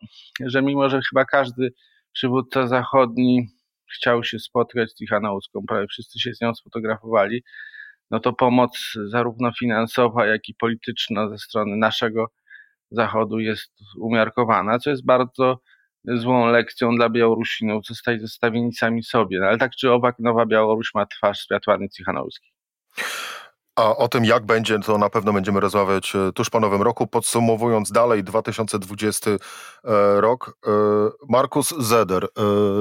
że 0.47 0.63
mimo, 0.63 0.89
że 0.89 1.01
chyba 1.11 1.25
każdy 1.25 1.73
przywódca 2.13 2.67
zachodni 2.67 3.49
chciał 3.95 4.25
się 4.25 4.39
spotkać 4.39 4.91
z 4.91 4.95
Tichanowską, 4.95 5.61
prawie 5.69 5.87
wszyscy 5.87 6.21
się 6.21 6.35
z 6.35 6.41
nią 6.41 6.55
sfotografowali, 6.55 7.43
no 8.13 8.21
to 8.21 8.33
pomoc 8.33 8.93
zarówno 9.07 9.53
finansowa, 9.59 10.27
jak 10.27 10.49
i 10.49 10.55
polityczna 10.55 11.29
ze 11.29 11.39
strony 11.39 11.77
naszego 11.77 12.27
Zachodu 12.91 13.39
jest 13.39 13.73
umiarkowana, 14.01 14.79
co 14.79 14.91
jest 14.91 15.05
bardzo 15.05 15.61
złą 16.05 16.47
lekcją 16.47 16.97
dla 16.97 17.09
Białorusinów, 17.09 17.87
zostać 17.87 18.21
zostawieni 18.21 18.73
sami 18.73 19.03
sobie. 19.03 19.41
No, 19.41 19.47
ale 19.47 19.59
tak 19.59 19.73
czy 19.77 19.93
owak 19.93 20.19
Nowa 20.19 20.47
Białoruś 20.47 20.95
ma 20.95 21.07
twarz 21.07 21.41
Światłany 21.41 21.89
Cichanowskiej. 21.89 22.53
A 23.77 23.97
o 23.97 24.09
tym, 24.09 24.25
jak 24.25 24.47
będzie, 24.47 24.79
to 24.79 24.99
na 24.99 25.11
pewno 25.11 25.33
będziemy 25.33 25.61
rozmawiać 25.61 26.17
e, 26.17 26.33
tuż 26.33 26.51
po 26.51 26.61
nowym 26.61 26.83
roku. 26.83 27.07
Podsumowując 27.07 27.93
dalej 27.93 28.25
2020 28.25 29.31
e, 29.31 29.39
rok, 30.21 30.59
e, 30.67 30.71
Markus 31.29 31.75
Zeder, 31.79 32.27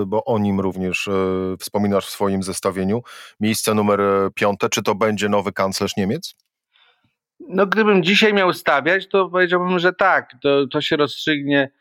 bo 0.07 0.25
o 0.25 0.39
nim 0.39 0.59
również 0.59 1.09
wspominasz 1.59 2.05
w 2.05 2.09
swoim 2.09 2.43
zestawieniu. 2.43 3.01
Miejsce 3.39 3.73
numer 3.73 3.99
piąte, 4.35 4.69
czy 4.69 4.83
to 4.83 4.95
będzie 4.95 5.29
nowy 5.29 5.51
kanclerz 5.51 5.97
Niemiec? 5.97 6.35
No 7.39 7.67
gdybym 7.67 8.03
dzisiaj 8.03 8.33
miał 8.33 8.53
stawiać, 8.53 9.07
to 9.07 9.29
powiedziałbym, 9.29 9.79
że 9.79 9.93
tak. 9.93 10.31
To, 10.43 10.67
to 10.67 10.81
się 10.81 10.97
rozstrzygnie 10.97 11.71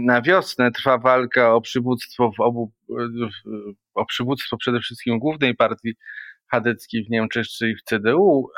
na 0.00 0.22
wiosnę 0.22 0.70
trwa 0.70 0.98
walka 0.98 1.54
o 1.54 1.60
przywództwo 1.60 2.32
w 2.38 2.40
obu, 2.40 2.72
o 3.94 4.06
przywództwo 4.06 4.56
przede 4.56 4.80
wszystkim 4.80 5.18
głównej 5.18 5.54
partii 5.54 5.94
chadeckiej 6.50 7.04
w 7.04 7.10
Niemczech, 7.10 7.46
czyli 7.46 7.76
w 7.76 7.82
CDU, 7.82 8.48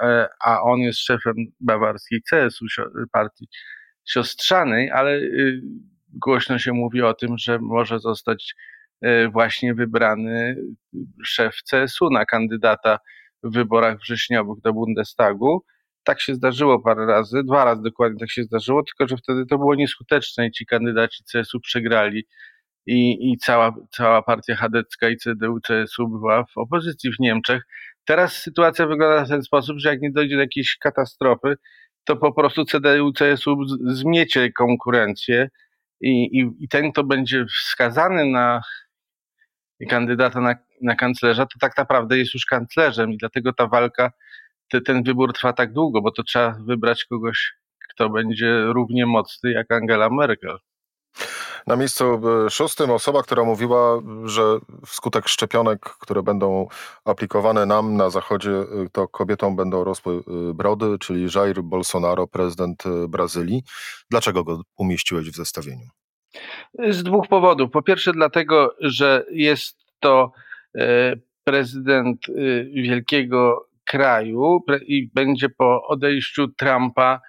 a 0.45 0.63
on 0.63 0.79
jest 0.79 0.99
szefem 0.99 1.35
bawarskiej 1.61 2.23
CSU, 2.31 2.67
partii 3.13 3.49
siostrzanej, 4.05 4.91
ale 4.91 5.11
y, 5.17 5.61
głośno 6.09 6.59
się 6.59 6.73
mówi 6.73 7.03
o 7.03 7.15
tym, 7.15 7.39
że 7.39 7.59
może 7.59 7.99
zostać 7.99 8.55
y, 9.05 9.29
właśnie 9.29 9.75
wybrany 9.75 10.57
szef 11.25 11.57
CSU 11.71 12.11
na 12.11 12.25
kandydata 12.25 12.99
w 13.43 13.53
wyborach 13.53 13.99
wrześniowych 13.99 14.61
do 14.63 14.73
Bundestagu. 14.73 15.65
Tak 16.05 16.21
się 16.21 16.35
zdarzyło 16.35 16.83
parę 16.83 17.07
razy, 17.07 17.43
dwa 17.45 17.65
razy 17.65 17.83
dokładnie 17.83 18.19
tak 18.21 18.31
się 18.31 18.43
zdarzyło, 18.43 18.83
tylko 18.83 19.09
że 19.09 19.17
wtedy 19.17 19.47
to 19.47 19.59
było 19.59 19.75
nieskuteczne 19.75 20.47
i 20.47 20.51
ci 20.51 20.67
kandydaci 20.67 21.25
CSU 21.33 21.61
przegrali 21.61 22.27
i, 22.87 23.33
i 23.33 23.39
cała, 23.39 23.75
cała 23.91 24.23
partia 24.23 24.57
chadecka 24.57 25.09
i 25.09 25.17
CDU-CSU 25.17 26.09
była 26.09 26.45
w 26.45 26.59
opozycji 26.59 27.13
w 27.13 27.21
Niemczech. 27.21 27.63
Teraz 28.05 28.37
sytuacja 28.37 28.87
wygląda 28.87 29.25
w 29.25 29.29
ten 29.29 29.43
sposób, 29.43 29.79
że 29.79 29.89
jak 29.89 30.01
nie 30.01 30.13
dojdzie 30.13 30.35
do 30.35 30.43
jakiejś 30.43 30.77
katastrofy, 30.77 31.57
to 32.05 32.17
po 32.17 32.33
prostu 32.33 32.63
CDU-CSU 32.63 33.57
zmiecie 33.87 34.53
konkurencję 34.53 35.49
i, 36.01 36.39
i, 36.39 36.65
i 36.65 36.69
ten, 36.69 36.93
kto 36.93 37.05
będzie 37.05 37.45
wskazany 37.47 38.25
na 38.27 38.63
kandydata 39.89 40.41
na, 40.41 40.55
na 40.83 40.97
kanclerza, 40.97 41.47
to 41.47 41.59
tak 41.61 41.79
naprawdę 41.79 42.19
jest 42.19 42.35
już 42.35 42.47
kanclerzem 42.47 43.13
i 43.13 43.17
dlatego 43.17 43.53
ta 43.53 43.67
walka, 43.67 44.13
te, 44.69 44.81
ten 44.81 45.03
wybór 45.03 45.33
trwa 45.33 45.53
tak 45.53 45.73
długo, 45.73 46.03
bo 46.03 46.11
to 46.11 46.23
trzeba 46.23 46.57
wybrać 46.67 47.05
kogoś, 47.05 47.53
kto 47.91 48.11
będzie 48.11 48.65
równie 48.65 49.07
mocny 49.07 49.53
jak 49.53 49.73
Angela 49.73 50.11
Merkel. 50.11 50.59
Na 51.67 51.77
miejscu 51.77 52.05
e, 52.47 52.51
szóstym 52.51 52.91
osoba, 52.91 53.23
która 53.23 53.45
mówiła, 53.45 54.03
że 54.25 54.43
wskutek 54.87 55.29
szczepionek, 55.29 55.81
które 55.81 56.23
będą 56.23 56.69
aplikowane 57.05 57.67
nam 57.67 57.97
na 57.97 58.11
zachodzie, 58.11 58.51
e, 58.51 58.67
to 58.93 59.09
kobietom 59.09 59.57
będą 59.57 59.85
rosły 59.85 60.15
e, 60.15 60.55
brody, 60.55 60.99
czyli 61.01 61.27
Jair 61.35 61.63
Bolsonaro, 61.63 62.27
prezydent 62.27 62.83
Brazylii. 63.09 63.63
Dlaczego 64.11 64.45
go 64.45 64.63
umieściłeś 64.77 65.31
w 65.31 65.37
zestawieniu? 65.37 65.87
Z 66.89 67.03
dwóch 67.03 67.29
powodów. 67.29 67.71
Po 67.71 67.83
pierwsze, 67.83 68.13
dlatego, 68.13 68.75
że 68.81 69.25
jest 69.31 69.77
to 70.01 70.33
prezydent 71.45 72.21
wielkiego 72.75 73.67
kraju 73.85 74.65
i 74.87 75.11
będzie 75.15 75.49
po 75.49 75.87
odejściu 75.87 76.49
Trumpa 76.49 77.21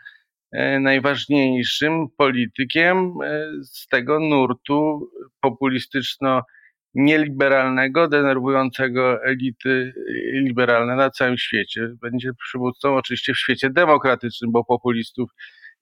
najważniejszym 0.80 2.08
politykiem 2.18 3.14
e, 3.24 3.50
z 3.64 3.88
tego 3.88 4.20
nurtu 4.20 5.10
populistyczno-nieliberalnego, 5.42 8.08
denerwującego 8.08 9.24
elity 9.24 9.94
liberalne 10.34 10.96
na 10.96 11.10
całym 11.10 11.38
świecie. 11.38 11.88
Będzie 12.02 12.34
przywódcą 12.34 12.96
oczywiście 12.96 13.34
w 13.34 13.40
świecie 13.40 13.70
demokratycznym, 13.70 14.52
bo 14.52 14.64
populistów 14.64 15.30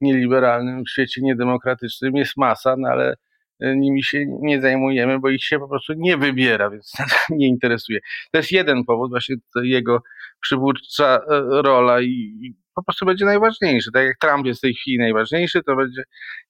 nieliberalnym 0.01 0.83
w 0.83 0.89
świecie 0.89 1.21
niedemokratycznym 1.21 2.15
jest 2.15 2.37
masa, 2.37 2.75
no 2.77 2.89
ale 2.89 3.11
e, 3.11 3.15
nimi 3.59 4.03
się 4.03 4.25
nie 4.41 4.61
zajmujemy, 4.61 5.19
bo 5.19 5.29
ich 5.29 5.43
się 5.43 5.59
po 5.59 5.67
prostu 5.67 5.93
nie 5.97 6.17
wybiera, 6.17 6.69
więc 6.69 6.93
nie 7.29 7.47
interesuje. 7.47 7.99
To 8.31 8.37
jest 8.37 8.51
jeden 8.51 8.85
powód, 8.85 9.11
właśnie 9.11 9.35
jego 9.63 10.03
przywódcza 10.41 11.19
rola 11.49 12.01
i 12.01 12.53
po 12.79 12.83
prostu 12.83 13.05
będzie 13.05 13.25
najważniejszy. 13.25 13.91
Tak 13.91 14.05
jak 14.05 14.17
Trump 14.17 14.45
jest 14.45 14.59
w 14.59 14.61
tej 14.61 14.73
chwili 14.73 14.97
najważniejszy, 14.97 15.63
to 15.63 15.75
będzie 15.75 16.03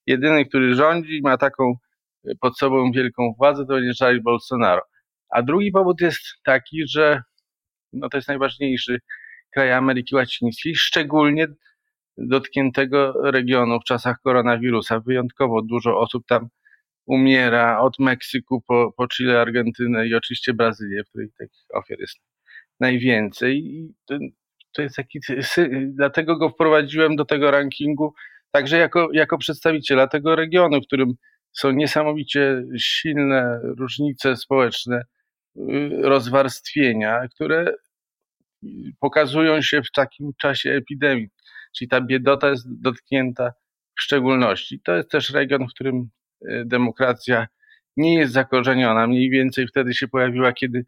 jedyny, 0.05 0.45
który 0.45 0.75
rządzi, 0.75 1.21
ma 1.23 1.37
taką 1.37 1.73
e, 2.25 2.31
pod 2.41 2.57
sobą 2.57 2.91
wielką 2.91 3.33
władzę, 3.37 3.65
to 3.65 3.73
będzie 3.73 4.05
Jair 4.05 4.21
Bolsonaro. 4.21 4.81
A 5.29 5.41
drugi 5.41 5.71
powód 5.71 6.01
jest 6.01 6.21
taki, 6.43 6.87
że 6.87 7.21
no 7.93 8.09
to 8.09 8.17
jest 8.17 8.27
najważniejszy 8.27 8.99
kraj 9.53 9.71
Ameryki 9.71 10.15
Łacińskiej, 10.15 10.75
szczególnie 10.75 11.47
dotkniętego 12.17 13.13
regionu 13.31 13.79
w 13.79 13.83
czasach 13.83 14.17
koronawirusa. 14.23 14.99
Wyjątkowo 14.99 15.61
dużo 15.61 15.99
osób 15.99 16.23
tam 16.27 16.47
umiera 17.09 17.79
od 17.79 17.99
Meksyku 17.99 18.61
po, 18.61 18.91
po 18.97 19.07
Chile, 19.07 19.41
Argentynę 19.41 20.07
i 20.07 20.15
oczywiście 20.15 20.53
Brazylię, 20.53 21.03
w 21.03 21.09
której 21.09 21.29
takich 21.39 21.65
ofiar 21.73 21.99
jest 21.99 22.17
najwięcej. 22.79 23.57
I 23.57 23.93
ten, 24.07 24.19
to 24.73 24.81
jest 24.81 24.95
taki, 24.95 25.19
dlatego 25.87 26.37
go 26.37 26.49
wprowadziłem 26.49 27.15
do 27.15 27.25
tego 27.25 27.51
rankingu, 27.51 28.13
także 28.51 28.77
jako, 28.77 29.09
jako 29.13 29.37
przedstawiciela 29.37 30.07
tego 30.07 30.35
regionu, 30.35 30.81
w 30.81 30.85
którym 30.85 31.13
są 31.51 31.71
niesamowicie 31.71 32.63
silne 32.79 33.59
różnice 33.63 34.35
społeczne, 34.35 35.01
y, 35.57 35.89
rozwarstwienia, 36.01 37.27
które 37.35 37.73
pokazują 38.99 39.61
się 39.61 39.81
w 39.81 39.91
takim 39.91 40.31
czasie 40.41 40.71
epidemii. 40.71 41.27
Czyli 41.77 41.89
ta 41.89 42.01
biedota 42.01 42.49
jest 42.49 42.81
dotknięta 42.81 43.51
w 43.97 44.01
szczególności. 44.01 44.81
To 44.83 44.95
jest 44.95 45.09
też 45.09 45.29
region, 45.29 45.67
w 45.67 45.73
którym 45.73 46.09
demokracja 46.65 47.47
nie 47.97 48.15
jest 48.15 48.33
zakorzeniona. 48.33 49.07
Mniej 49.07 49.29
więcej 49.29 49.67
wtedy 49.67 49.93
się 49.93 50.07
pojawiła, 50.07 50.53
kiedy 50.53 50.85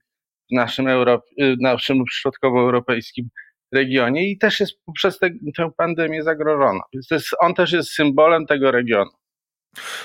w 0.52 0.56
naszym, 0.56 0.88
y, 0.88 1.56
naszym 1.60 2.04
środkowoeuropejskim 2.12 3.30
regionie 3.74 4.32
i 4.32 4.38
też 4.38 4.60
jest 4.60 4.74
przez 4.94 5.20
te, 5.20 5.30
tę 5.58 5.70
pandemię 5.78 6.24
zagrożona. 6.24 6.82
Więc 6.94 7.08
jest, 7.12 7.28
on 7.40 7.54
też 7.54 7.72
jest 7.72 7.90
symbolem 7.90 8.46
tego 8.46 8.72
regionu. 8.72 9.12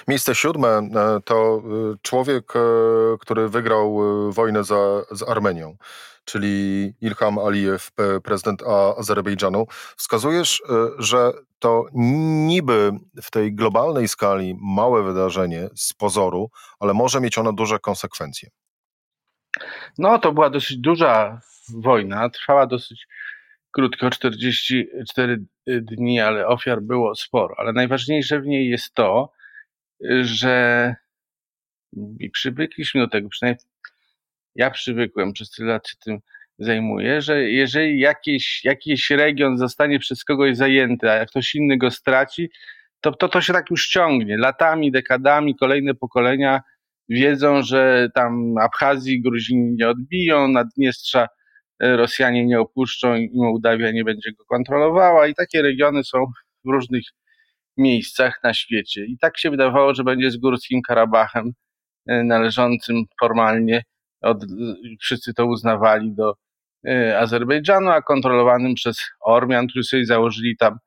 Miejsce 0.09 0.35
siódme 0.35 0.69
e, 0.69 1.21
to 1.25 1.59
e, 1.59 1.97
człowiek, 2.03 2.57
e, 2.57 2.61
który 3.21 3.49
wygrał 3.49 4.01
wojnę 4.33 4.65
za, 4.65 5.03
z 5.11 5.23
Armenią, 5.23 5.77
czyli 6.25 6.93
Ilham 7.01 7.39
Alijew, 7.39 7.91
prezydent 8.25 8.63
Azerbejdżanu. 8.99 9.67
Wskazujesz, 9.97 10.63
że 10.99 11.33
to 11.59 11.85
niby 12.47 12.91
w 13.23 13.31
tej 13.31 13.55
globalnej 13.55 14.09
skali 14.09 14.55
małe 14.63 15.03
wydarzenie 15.03 15.69
z 15.75 15.93
pozoru, 15.93 16.51
ale 16.81 16.95
może 16.95 17.21
mieć 17.21 17.39
ono 17.39 17.53
duże 17.53 17.79
konsekwencje. 17.79 18.51
No, 19.99 20.19
to 20.19 20.33
była 20.33 20.51
dosyć 20.51 20.79
duża 20.79 21.41
wojna, 21.69 22.31
trwała 22.31 22.67
dosyć 22.67 23.07
krótko, 23.71 24.11
44 24.11 25.45
dni, 25.67 26.21
ale 26.21 26.47
ofiar 26.47 26.83
było 26.83 27.15
sporo. 27.15 27.55
Ale 27.59 27.73
najważniejsze 27.73 28.41
w 28.41 28.47
niej 28.47 28.69
jest 28.69 28.95
to, 28.95 29.36
że 30.23 30.95
i 32.21 32.31
przywykliśmy 32.31 33.01
do 33.01 33.09
tego, 33.09 33.29
przynajmniej 33.29 33.65
ja 34.55 34.71
przywykłem, 34.71 35.33
przez 35.33 35.51
tyle 35.51 35.73
lat 35.73 35.89
się 35.89 35.97
tym 36.05 36.19
zajmuję, 36.59 37.23
że 37.23 37.43
jeżeli 37.51 38.01
jakiś, 38.01 38.65
jakiś 38.65 39.11
region 39.11 39.59
zostanie 39.59 39.99
przez 39.99 40.25
kogoś 40.25 40.57
zajęty, 40.57 41.11
a 41.11 41.27
ktoś 41.27 41.55
inny 41.55 41.79
go 41.79 41.91
straci, 41.91 42.51
to, 43.01 43.13
to 43.13 43.29
to 43.29 43.41
się 43.41 43.53
tak 43.53 43.71
już 43.71 43.89
ciągnie. 43.89 44.39
Latami, 44.39 44.93
dekadami, 44.93 45.57
kolejne 45.57 45.95
pokolenia 45.95 46.61
wiedzą, 47.09 47.63
że 47.63 48.09
tam 48.15 48.59
Abchazji 48.59 49.23
Gruzini 49.23 49.75
nie 49.77 49.89
odbiją, 49.89 50.49
Naddniestrza 50.49 51.29
E, 51.81 51.97
Rosjanie 51.97 52.47
nie 52.47 52.61
opuszczą 52.61 53.15
i 53.15 53.31
Mołdawia 53.35 53.91
nie 53.91 54.05
będzie 54.05 54.33
go 54.33 54.45
kontrolowała 54.45 55.27
i 55.27 55.35
takie 55.35 55.63
regiony 55.63 56.05
są 56.05 56.27
w 56.65 56.69
różnych 56.69 57.05
miejscach 57.77 58.41
na 58.43 58.55
świecie. 58.55 59.05
I 59.05 59.19
tak 59.19 59.39
się 59.39 59.51
wydawało, 59.51 59.95
że 59.95 60.05
będzie 60.05 60.31
z 60.31 60.37
Górskim 60.37 60.83
Karabachem 60.83 61.53
e, 62.07 62.25
należącym 62.25 63.05
formalnie, 63.21 63.83
od, 64.23 64.45
wszyscy 65.01 65.35
to 65.35 65.47
uznawali 65.47 66.15
do 66.15 66.35
e, 66.89 67.19
Azerbejdżanu, 67.19 67.91
a 67.91 68.03
kontrolowanym 68.03 68.75
przez 68.75 68.99
Ormian, 69.21 69.67
którzy 69.67 69.85
sobie 69.85 70.07
założyli 70.07 70.57
tam 70.57 70.79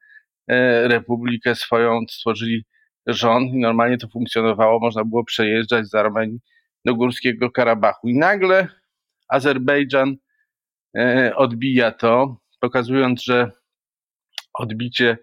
republikę 0.84 1.56
swoją, 1.56 2.00
stworzyli 2.10 2.66
rząd 3.08 3.54
i 3.54 3.58
normalnie 3.58 3.98
to 3.98 4.08
funkcjonowało, 4.08 4.80
można 4.80 5.06
było 5.06 5.24
przejeżdżać 5.24 5.88
z 5.88 5.96
Armenii 5.96 6.40
do 6.86 6.96
Górskiego 6.96 7.52
Karabachu. 7.52 8.08
I 8.08 8.18
nagle 8.18 8.68
Azerbejdżan 9.28 10.16
E, 10.98 11.36
odbija 11.36 11.92
to, 11.92 12.38
pokazując, 12.60 13.24
że 13.24 13.52
odbicie 14.54 15.18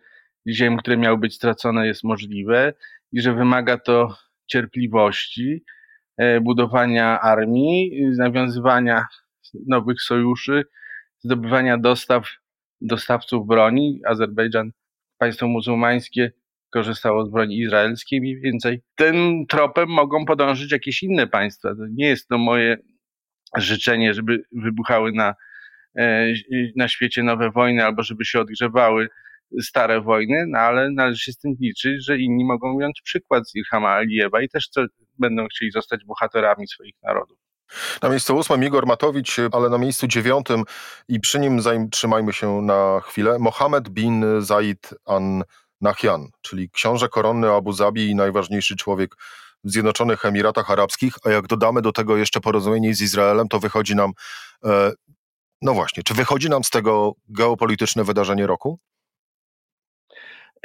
ziem, 0.49 0.77
które 0.77 0.97
miały 0.97 1.19
być 1.19 1.35
stracone, 1.35 1.87
jest 1.87 2.05
możliwe 2.05 2.75
i 3.13 3.21
że 3.21 3.35
wymaga 3.35 3.79
to 3.79 4.17
cierpliwości, 4.47 5.65
e, 6.17 6.41
budowania 6.41 7.21
armii, 7.21 8.03
nawiązywania 8.19 9.07
nowych 9.67 10.03
sojuszy, 10.03 10.65
zdobywania 11.19 11.79
dostaw, 11.79 12.29
dostawców 12.81 13.47
broni. 13.47 14.01
Azerbejdżan, 14.07 14.71
państwo 15.19 15.49
muzułmańskie, 15.49 16.33
korzystało 16.71 17.27
z 17.27 17.31
broni 17.31 17.59
izraelskiej 17.59 18.21
mniej 18.21 18.41
więcej. 18.41 18.83
Tym 18.95 19.47
tropem 19.47 19.89
mogą 19.89 20.25
podążyć 20.25 20.73
jakieś 20.73 21.03
inne 21.03 21.27
państwa. 21.27 21.69
To 21.69 21.83
nie 21.91 22.07
jest 22.09 22.29
to 22.29 22.39
moje 22.39 22.77
życzenie, 23.57 24.15
żeby 24.15 24.43
wybuchały 24.53 25.13
na 25.13 25.35
E, 25.99 26.33
na 26.77 26.89
świecie 26.89 27.23
nowe 27.23 27.51
wojny 27.51 27.85
albo 27.85 28.03
żeby 28.03 28.25
się 28.25 28.41
odgrzewały 28.41 29.09
stare 29.63 30.01
wojny, 30.01 30.45
no 30.49 30.59
ale 30.59 30.91
należy 30.91 31.19
się 31.19 31.33
z 31.33 31.39
tym 31.39 31.57
liczyć, 31.61 32.05
że 32.05 32.19
inni 32.19 32.45
mogą 32.45 32.79
wziąć 32.79 33.01
przykład 33.05 33.49
z 33.49 33.55
Ilhama 33.55 33.89
Alijewa 33.89 34.43
i 34.43 34.49
też 34.49 34.69
co, 34.69 34.85
będą 35.19 35.47
chcieli 35.47 35.71
zostać 35.71 36.05
bohaterami 36.05 36.69
swoich 36.69 36.95
narodów. 37.03 37.39
Na 38.03 38.09
miejscu 38.09 38.37
ósmym 38.37 38.65
Igor 38.65 38.87
Matowicz, 38.87 39.37
ale 39.53 39.69
na 39.69 39.79
miejscu 39.79 40.07
dziewiątym 40.07 40.65
i 41.09 41.21
przy 41.21 41.39
nim 41.39 41.61
trzymajmy 41.91 42.33
się 42.33 42.63
na 42.63 43.01
chwilę, 43.01 43.39
Mohammed 43.39 43.89
bin 43.89 44.25
Zaid 44.39 44.91
an 45.05 45.43
Nahyan, 45.81 46.29
czyli 46.43 46.71
książę 46.71 47.09
koronny 47.09 47.51
Abu 47.51 47.73
Zabi 47.73 48.11
i 48.11 48.15
najważniejszy 48.15 48.77
człowiek 48.77 49.15
w 49.65 49.71
Zjednoczonych 49.71 50.25
Emiratach 50.25 50.71
Arabskich, 50.71 51.15
a 51.25 51.31
jak 51.31 51.47
dodamy 51.47 51.83
do 51.83 51.93
tego 51.93 52.17
jeszcze 52.17 52.41
porozumienie 52.41 52.95
z 52.95 53.01
Izraelem, 53.01 53.49
to 53.49 53.61
wychodzi 53.61 53.97
nam, 53.97 54.13
e, 54.65 54.93
no 55.63 55.75
właśnie, 55.75 56.03
czy 56.03 56.15
wychodzi 56.15 56.51
nam 56.51 56.65
z 56.65 56.71
tego 56.71 57.13
geopolityczne 57.29 58.05
wydarzenie 58.05 58.47
roku? 58.47 58.79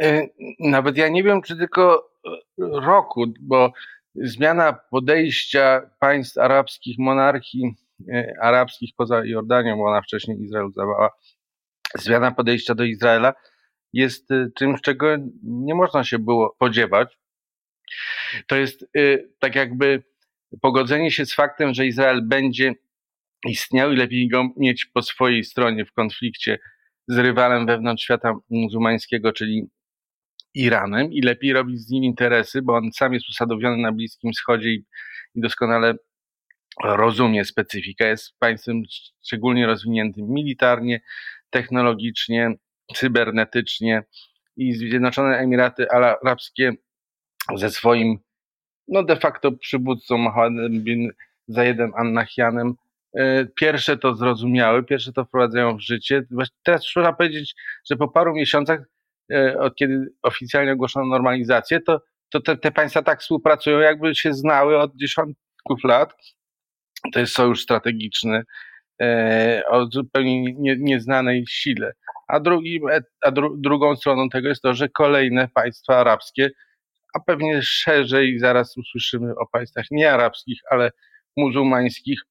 E, 0.02 0.28
nawet 0.60 0.98
ja 0.98 1.10
nie 1.10 1.24
wiem, 1.24 1.42
czy 1.42 1.58
tylko 1.58 2.12
e, 2.26 2.30
roku, 2.58 3.26
bo 3.42 3.74
zmiana 4.16 4.74
podejścia 4.92 5.82
państw 6.00 6.38
arabskich, 6.38 7.00
monarchii 7.00 7.76
arabskich 8.42 8.90
poza 8.98 9.26
Jordanią, 9.26 9.78
bo 9.78 9.84
ona 9.84 10.02
wcześniej 10.02 10.42
Izrael 10.42 10.72
zdawała, 10.72 11.10
zmiana 11.96 12.32
podejścia 12.32 12.76
do 12.76 12.84
Izraela 12.84 13.34
jest 13.94 14.30
czymś, 14.56 14.82
czego 14.82 15.08
nie 15.44 15.76
można 15.76 16.04
się 16.04 16.20
było 16.20 16.54
spodziewać. 16.56 17.18
To 18.48 18.56
jest 18.56 18.86
tak 19.40 19.56
jakby 19.56 20.04
pogodzenie 20.62 21.12
się 21.12 21.26
z 21.26 21.34
faktem, 21.34 21.74
że 21.74 21.86
Izrael 21.86 22.28
będzie 22.28 22.74
istniał 23.48 23.92
i 23.92 23.96
lepiej 23.96 24.28
go 24.28 24.50
mieć 24.58 24.86
po 24.86 25.02
swojej 25.02 25.44
stronie 25.44 25.86
w 25.86 25.94
konflikcie 25.94 26.60
z 27.08 27.18
rywalem 27.18 27.66
wewnątrz 27.66 28.04
świata 28.04 28.34
muzułmańskiego, 28.50 29.34
czyli 29.34 29.70
Iranem 30.54 31.14
i 31.14 31.22
lepiej 31.22 31.54
robić 31.54 31.82
z 31.82 31.90
nim 31.90 32.04
interesy, 32.04 32.62
bo 32.62 32.76
on 32.76 32.92
sam 32.92 33.14
jest 33.14 33.30
usadowiony 33.30 33.78
na 33.78 33.92
Bliskim 33.92 34.32
Wschodzie 34.32 34.70
i, 34.70 34.86
i 35.36 35.42
doskonale 35.42 35.94
rozumie 36.84 37.46
specyfikę. 37.46 38.08
Jest 38.08 38.40
państwem 38.40 38.84
szczególnie 39.26 39.68
rozwiniętym 39.68 40.30
militarnie, 40.30 41.02
technologicznie, 41.50 42.54
cybernetycznie 42.96 44.04
i 44.58 44.74
Zjednoczone 44.74 45.38
Emiraty 45.38 45.88
Arabskie 45.90 46.74
ze 47.56 47.70
swoim 47.70 48.20
no 48.88 49.04
de 49.04 49.16
facto 49.16 49.52
przywódcą 49.52 50.18
Mohammedem 50.18 50.84
bin 50.84 51.12
Zayedem 51.48 51.92
Annahyanem 51.96 52.74
e, 53.14 53.46
pierwsze 53.46 53.98
to 53.98 54.16
zrozumiały, 54.16 54.84
pierwsze 54.84 55.14
to 55.14 55.26
wprowadzają 55.26 55.78
w 55.78 55.82
życie. 55.82 56.24
Teraz 56.64 56.82
trzeba 56.82 57.14
powiedzieć, 57.14 57.56
że 57.90 57.96
po 57.96 58.08
paru 58.08 58.34
miesiącach, 58.34 58.80
od 59.60 59.76
kiedy 59.76 60.14
oficjalnie 60.22 60.74
ogłoszono 60.74 61.06
normalizację, 61.06 61.80
to, 61.80 62.02
to 62.30 62.42
te, 62.42 62.58
te 62.58 62.72
państwa 62.72 63.02
tak 63.02 63.22
współpracują, 63.22 63.80
jakby 63.80 64.16
się 64.16 64.34
znały 64.34 64.80
od 64.80 64.96
dziesiątków 64.96 65.84
lat. 65.84 66.14
To 67.14 67.20
jest 67.20 67.34
sojusz 67.34 67.62
strategiczny 67.62 68.44
e, 69.02 69.64
o 69.70 69.86
zupełnie 69.92 70.54
nie, 70.54 70.76
nieznanej 70.80 71.46
sile. 71.50 71.92
A, 72.28 72.40
drugi, 72.40 72.82
a 73.26 73.32
dru, 73.32 73.58
drugą 73.58 73.96
stroną 73.96 74.30
tego 74.30 74.50
jest 74.50 74.62
to, 74.62 74.74
że 74.74 74.90
kolejne 74.90 75.48
państwa 75.48 75.98
arabskie 75.98 76.50
a 77.14 77.20
pewnie 77.20 77.62
szerzej 77.64 78.40
zaraz 78.40 78.78
usłyszymy 78.78 79.36
o 79.36 79.48
państwach 79.48 79.86
niearabskich, 79.92 80.60
ale 80.70 80.92
muzułmańskich, 81.38 82.22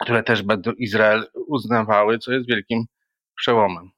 które 0.00 0.22
też 0.22 0.42
będą 0.42 0.72
Izrael 0.72 1.26
uznawały, 1.46 2.18
co 2.18 2.32
jest 2.32 2.48
wielkim 2.48 2.84
przełomem. 3.36 3.90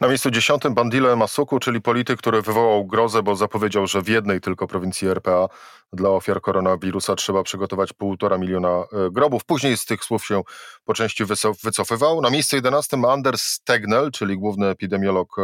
Na 0.00 0.08
miejscu 0.08 0.30
dziesiątym 0.30 0.74
Bandile 0.74 1.16
Masuku, 1.16 1.58
czyli 1.58 1.80
polityk, 1.80 2.18
który 2.18 2.42
wywołał 2.42 2.86
grozę, 2.86 3.22
bo 3.22 3.36
zapowiedział, 3.36 3.86
że 3.86 4.02
w 4.02 4.08
jednej 4.08 4.40
tylko 4.40 4.66
prowincji 4.66 5.08
RPA 5.08 5.48
dla 5.92 6.10
ofiar 6.10 6.40
koronawirusa 6.40 7.16
trzeba 7.16 7.42
przygotować 7.42 7.92
półtora 7.92 8.38
miliona 8.38 8.68
e, 8.68 8.84
grobów. 9.10 9.44
Później 9.44 9.76
z 9.76 9.84
tych 9.84 10.04
słów 10.04 10.26
się 10.26 10.42
po 10.84 10.94
części 10.94 11.24
wycofywał. 11.64 12.20
Na 12.20 12.30
miejscu 12.30 12.56
jedenastym 12.56 13.04
Anders 13.04 13.60
Tegnell, 13.64 14.10
czyli 14.10 14.38
główny 14.38 14.66
epidemiolog 14.66 15.38
e, 15.38 15.42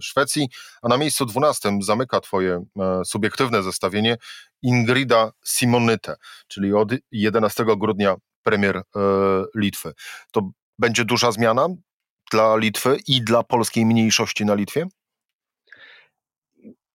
Szwecji, 0.00 0.48
a 0.82 0.88
na 0.88 0.96
miejscu 0.96 1.26
dwunastym 1.26 1.82
zamyka 1.82 2.20
twoje 2.20 2.64
e, 2.78 3.04
subiektywne 3.04 3.62
zestawienie 3.62 4.16
Ingrida 4.62 5.32
Simonyte, 5.44 6.16
czyli 6.48 6.74
od 6.74 6.88
11 7.12 7.64
grudnia 7.76 8.14
premier 8.42 8.82
Litwy. 9.54 9.92
To 10.32 10.50
będzie 10.78 11.04
duża 11.04 11.32
zmiana? 11.32 11.68
Dla 12.32 12.56
Litwy 12.56 12.96
i 13.08 13.22
dla 13.22 13.42
polskiej 13.42 13.86
mniejszości 13.86 14.44
na 14.44 14.54
Litwie? 14.54 14.86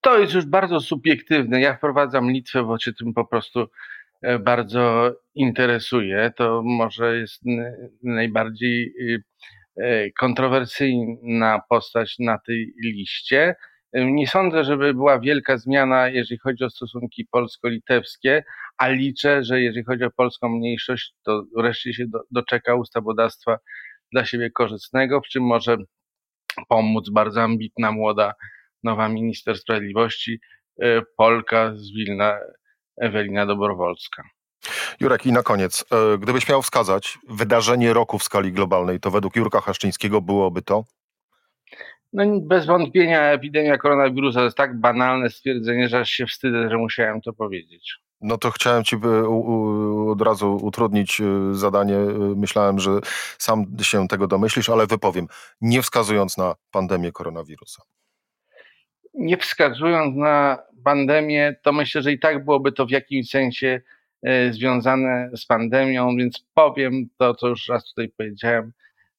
To 0.01 0.19
jest 0.19 0.33
już 0.33 0.45
bardzo 0.45 0.79
subiektywne. 0.79 1.61
Ja 1.61 1.75
wprowadzam 1.75 2.31
Litwę, 2.31 2.63
bo 2.63 2.79
się 2.79 2.93
tym 2.93 3.13
po 3.13 3.25
prostu 3.25 3.67
e, 4.21 4.39
bardzo 4.39 5.11
interesuje. 5.35 6.31
To 6.35 6.61
może 6.65 7.17
jest 7.17 7.41
najbardziej 8.03 8.93
y, 9.01 9.23
e, 9.77 10.11
kontrowersyjna 10.11 11.61
postać 11.69 12.15
na 12.19 12.37
tej 12.37 12.73
liście. 12.83 13.55
Nie 13.93 14.27
sądzę, 14.27 14.63
żeby 14.63 14.93
była 14.93 15.19
wielka 15.19 15.57
zmiana, 15.57 16.07
jeżeli 16.07 16.39
chodzi 16.39 16.63
o 16.63 16.69
stosunki 16.69 17.25
polsko-litewskie, 17.31 18.43
a 18.77 18.87
liczę, 18.87 19.43
że 19.43 19.61
jeżeli 19.61 19.85
chodzi 19.85 20.03
o 20.03 20.11
polską 20.11 20.49
mniejszość, 20.49 21.13
to 21.23 21.43
wreszcie 21.55 21.93
się 21.93 22.07
do, 22.07 22.19
doczeka 22.31 22.75
ustawodawstwa 22.75 23.57
dla 24.11 24.25
siebie 24.25 24.51
korzystnego, 24.51 25.21
w 25.21 25.27
czym 25.27 25.43
może 25.43 25.77
pomóc 26.67 27.09
bardzo 27.09 27.41
ambitna, 27.41 27.91
młoda, 27.91 28.33
nowa 28.83 29.09
minister 29.09 29.57
sprawiedliwości, 29.57 30.39
e, 30.81 31.01
Polka 31.17 31.71
z 31.75 31.91
Wilna, 31.91 32.39
Ewelina 33.01 33.45
Dobrowolska. 33.45 34.23
Jurek, 34.99 35.25
i 35.25 35.31
na 35.31 35.43
koniec, 35.43 35.85
e, 35.91 36.17
gdybyś 36.17 36.49
miał 36.49 36.61
wskazać 36.61 37.19
wydarzenie 37.29 37.93
roku 37.93 38.19
w 38.19 38.23
skali 38.23 38.51
globalnej, 38.51 38.99
to 38.99 39.11
według 39.11 39.35
Jurka 39.35 39.61
Haszczyńskiego 39.61 40.21
byłoby 40.21 40.61
to? 40.61 40.83
No 42.13 42.39
bez 42.41 42.65
wątpienia 42.65 43.31
epidemia 43.31 43.77
koronawirusa 43.77 44.39
to 44.39 44.43
jest 44.43 44.57
tak 44.57 44.79
banalne 44.79 45.29
stwierdzenie, 45.29 45.89
że 45.89 45.99
aż 45.99 46.09
się 46.09 46.25
wstydzę, 46.25 46.69
że 46.69 46.77
musiałem 46.77 47.21
to 47.21 47.33
powiedzieć. 47.33 48.06
No 48.21 48.37
to 48.37 48.51
chciałem 48.51 48.83
ci 48.83 48.95
od 50.07 50.21
razu 50.21 50.59
utrudnić 50.61 51.21
y, 51.21 51.55
zadanie. 51.55 51.95
Y, 51.95 52.35
myślałem, 52.35 52.79
że 52.79 52.91
sam 53.37 53.65
się 53.81 54.07
tego 54.07 54.27
domyślisz, 54.27 54.69
ale 54.69 54.87
wypowiem, 54.87 55.27
nie 55.61 55.81
wskazując 55.81 56.37
na 56.37 56.55
pandemię 56.71 57.11
koronawirusa. 57.11 57.83
Nie 59.13 59.37
wskazując 59.37 60.15
na 60.15 60.57
pandemię, 60.83 61.55
to 61.63 61.73
myślę, 61.73 62.01
że 62.01 62.11
i 62.11 62.19
tak 62.19 62.45
byłoby 62.45 62.71
to 62.71 62.85
w 62.85 62.91
jakimś 62.91 63.29
sensie 63.29 63.81
e, 64.23 64.53
związane 64.53 65.29
z 65.35 65.45
pandemią, 65.45 66.15
więc 66.17 66.45
powiem 66.53 66.93
to, 67.17 67.35
co 67.35 67.47
już 67.47 67.67
raz 67.67 67.85
tutaj 67.85 68.09
powiedziałem, 68.17 68.71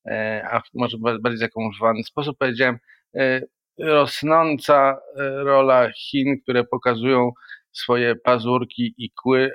e, 0.06 0.48
a 0.50 0.62
może 0.74 0.98
bardziej 0.98 1.38
zakomunikowany 1.38 2.04
sposób 2.04 2.38
powiedziałem. 2.38 2.78
E, 3.16 3.40
rosnąca 3.78 4.98
rola 5.44 5.92
Chin, 5.92 6.40
które 6.42 6.64
pokazują 6.64 7.32
swoje 7.78 8.16
pazurki 8.16 8.94
i 8.98 9.10
kły, 9.10 9.50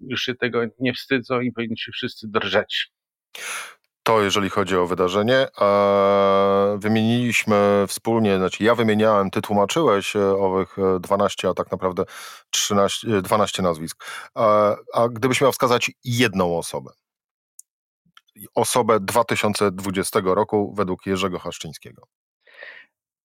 już 0.00 0.22
się 0.22 0.34
tego 0.34 0.60
nie 0.78 0.94
wstydzą 0.94 1.40
i 1.40 1.52
powinni 1.52 1.78
się 1.78 1.92
wszyscy 1.92 2.28
drżeć. 2.28 2.92
To 4.02 4.22
jeżeli 4.22 4.50
chodzi 4.50 4.76
o 4.76 4.86
wydarzenie. 4.86 5.46
Wymieniliśmy 6.78 7.84
wspólnie, 7.88 8.38
znaczy 8.38 8.64
ja 8.64 8.74
wymieniałem, 8.74 9.30
ty 9.30 9.40
tłumaczyłeś 9.40 10.16
e, 10.16 10.30
owych 10.30 10.76
12, 11.00 11.48
e, 11.48 11.50
a 11.50 11.54
tak 11.54 11.72
naprawdę 11.72 12.04
13, 12.50 13.22
12 13.22 13.62
e, 13.62 13.62
nazwisk. 13.62 14.04
A 14.94 15.08
gdybyś 15.10 15.40
miał 15.40 15.52
wskazać 15.52 15.90
jedną 16.04 16.58
osobę, 16.58 16.90
osobę 18.54 19.00
2020 19.00 20.20
roku 20.24 20.74
według 20.76 21.06
Jerzego 21.06 21.38
Haszczyńskiego. 21.38 22.02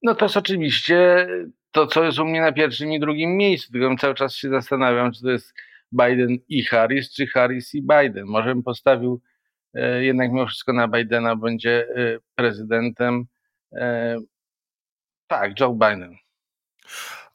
No 0.05 0.15
to 0.15 0.25
jest 0.25 0.37
oczywiście 0.37 1.27
to, 1.71 1.87
co 1.87 2.03
jest 2.03 2.19
u 2.19 2.25
mnie 2.25 2.41
na 2.41 2.51
pierwszym 2.51 2.91
i 2.91 2.99
drugim 2.99 3.37
miejscu. 3.37 3.71
Tylko 3.71 3.95
cały 3.95 4.15
czas 4.15 4.35
się 4.35 4.49
zastanawiam, 4.49 5.11
czy 5.11 5.21
to 5.21 5.29
jest 5.29 5.53
Biden 5.91 6.37
i 6.49 6.63
Harris, 6.63 7.13
czy 7.13 7.27
Harris 7.27 7.73
i 7.73 7.81
Biden. 7.81 8.25
Może 8.25 8.49
bym 8.49 8.63
postawił 8.63 9.21
e, 9.73 10.03
jednak 10.03 10.31
mimo 10.31 10.47
wszystko 10.47 10.73
na 10.73 10.87
Bidena, 10.87 11.35
będzie 11.35 11.87
e, 11.95 12.17
prezydentem. 12.35 13.25
E, 13.73 14.17
tak, 15.27 15.59
Joe 15.59 15.73
Biden. 15.73 16.15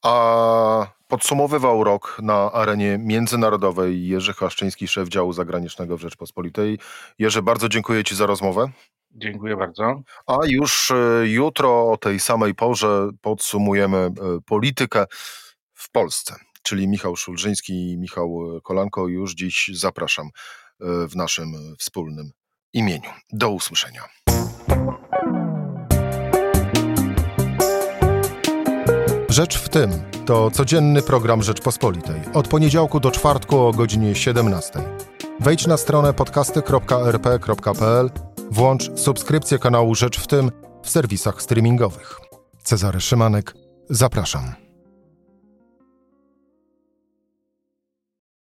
A 0.05 0.87
podsumowywał 1.09 1.85
rok 1.85 2.19
na 2.23 2.53
arenie 2.53 2.99
międzynarodowej 2.99 4.07
Jerzy 4.07 4.33
Haszczyński, 4.33 4.89
szef 4.89 5.09
działu 5.09 5.33
zagranicznego 5.33 5.97
w 5.97 6.01
Rzeczpospolitej. 6.01 6.79
Jerzy, 7.19 7.43
bardzo 7.43 7.69
dziękuję 7.69 8.05
Ci 8.05 8.17
za 8.17 8.27
rozmowę. 8.27 8.71
Dziękuję 9.11 9.57
bardzo. 9.57 10.03
A 10.27 10.39
już 10.47 10.91
e, 10.91 11.29
jutro 11.29 11.93
o 11.93 11.97
tej 11.97 12.21
samej 12.21 12.55
porze 12.55 13.11
podsumujemy 13.21 13.97
e, 13.97 14.13
politykę 14.47 15.05
w 15.75 15.91
Polsce. 15.91 16.35
Czyli 16.63 16.89
Michał 16.89 17.17
Szulżyński 17.17 17.93
i 17.93 17.99
Michał 17.99 18.61
Kolanko. 18.63 19.09
Już 19.09 19.35
dziś 19.35 19.71
zapraszam 19.75 20.27
e, 20.27 20.31
w 21.09 21.17
naszym 21.17 21.47
wspólnym 21.79 22.31
imieniu. 22.73 23.11
Do 23.33 23.51
usłyszenia. 23.51 24.03
Rzecz 29.29 29.59
w 29.59 29.69
tym 29.69 29.91
to 30.27 30.51
codzienny 30.51 31.03
program 31.03 31.43
Rzeczpospolitej. 31.43 32.21
Od 32.35 32.49
poniedziałku 32.49 33.01
do 33.01 33.11
czwartku 33.11 33.59
o 33.59 33.73
godzinie 33.73 34.15
17. 34.15 34.81
Wejdź 35.41 35.67
na 35.67 35.77
stronę 35.77 36.15
podcasty.rp.pl, 36.15 38.11
włącz 38.51 38.99
subskrypcję 39.01 39.59
kanału 39.59 39.95
Rzecz 39.95 40.21
w 40.21 40.27
tym 40.27 40.51
w 40.83 40.91
serwisach 40.91 41.43
streamingowych. 41.43 42.21
Cezary 42.63 43.01
Szymanek, 43.01 43.55
zapraszam. 43.91 44.70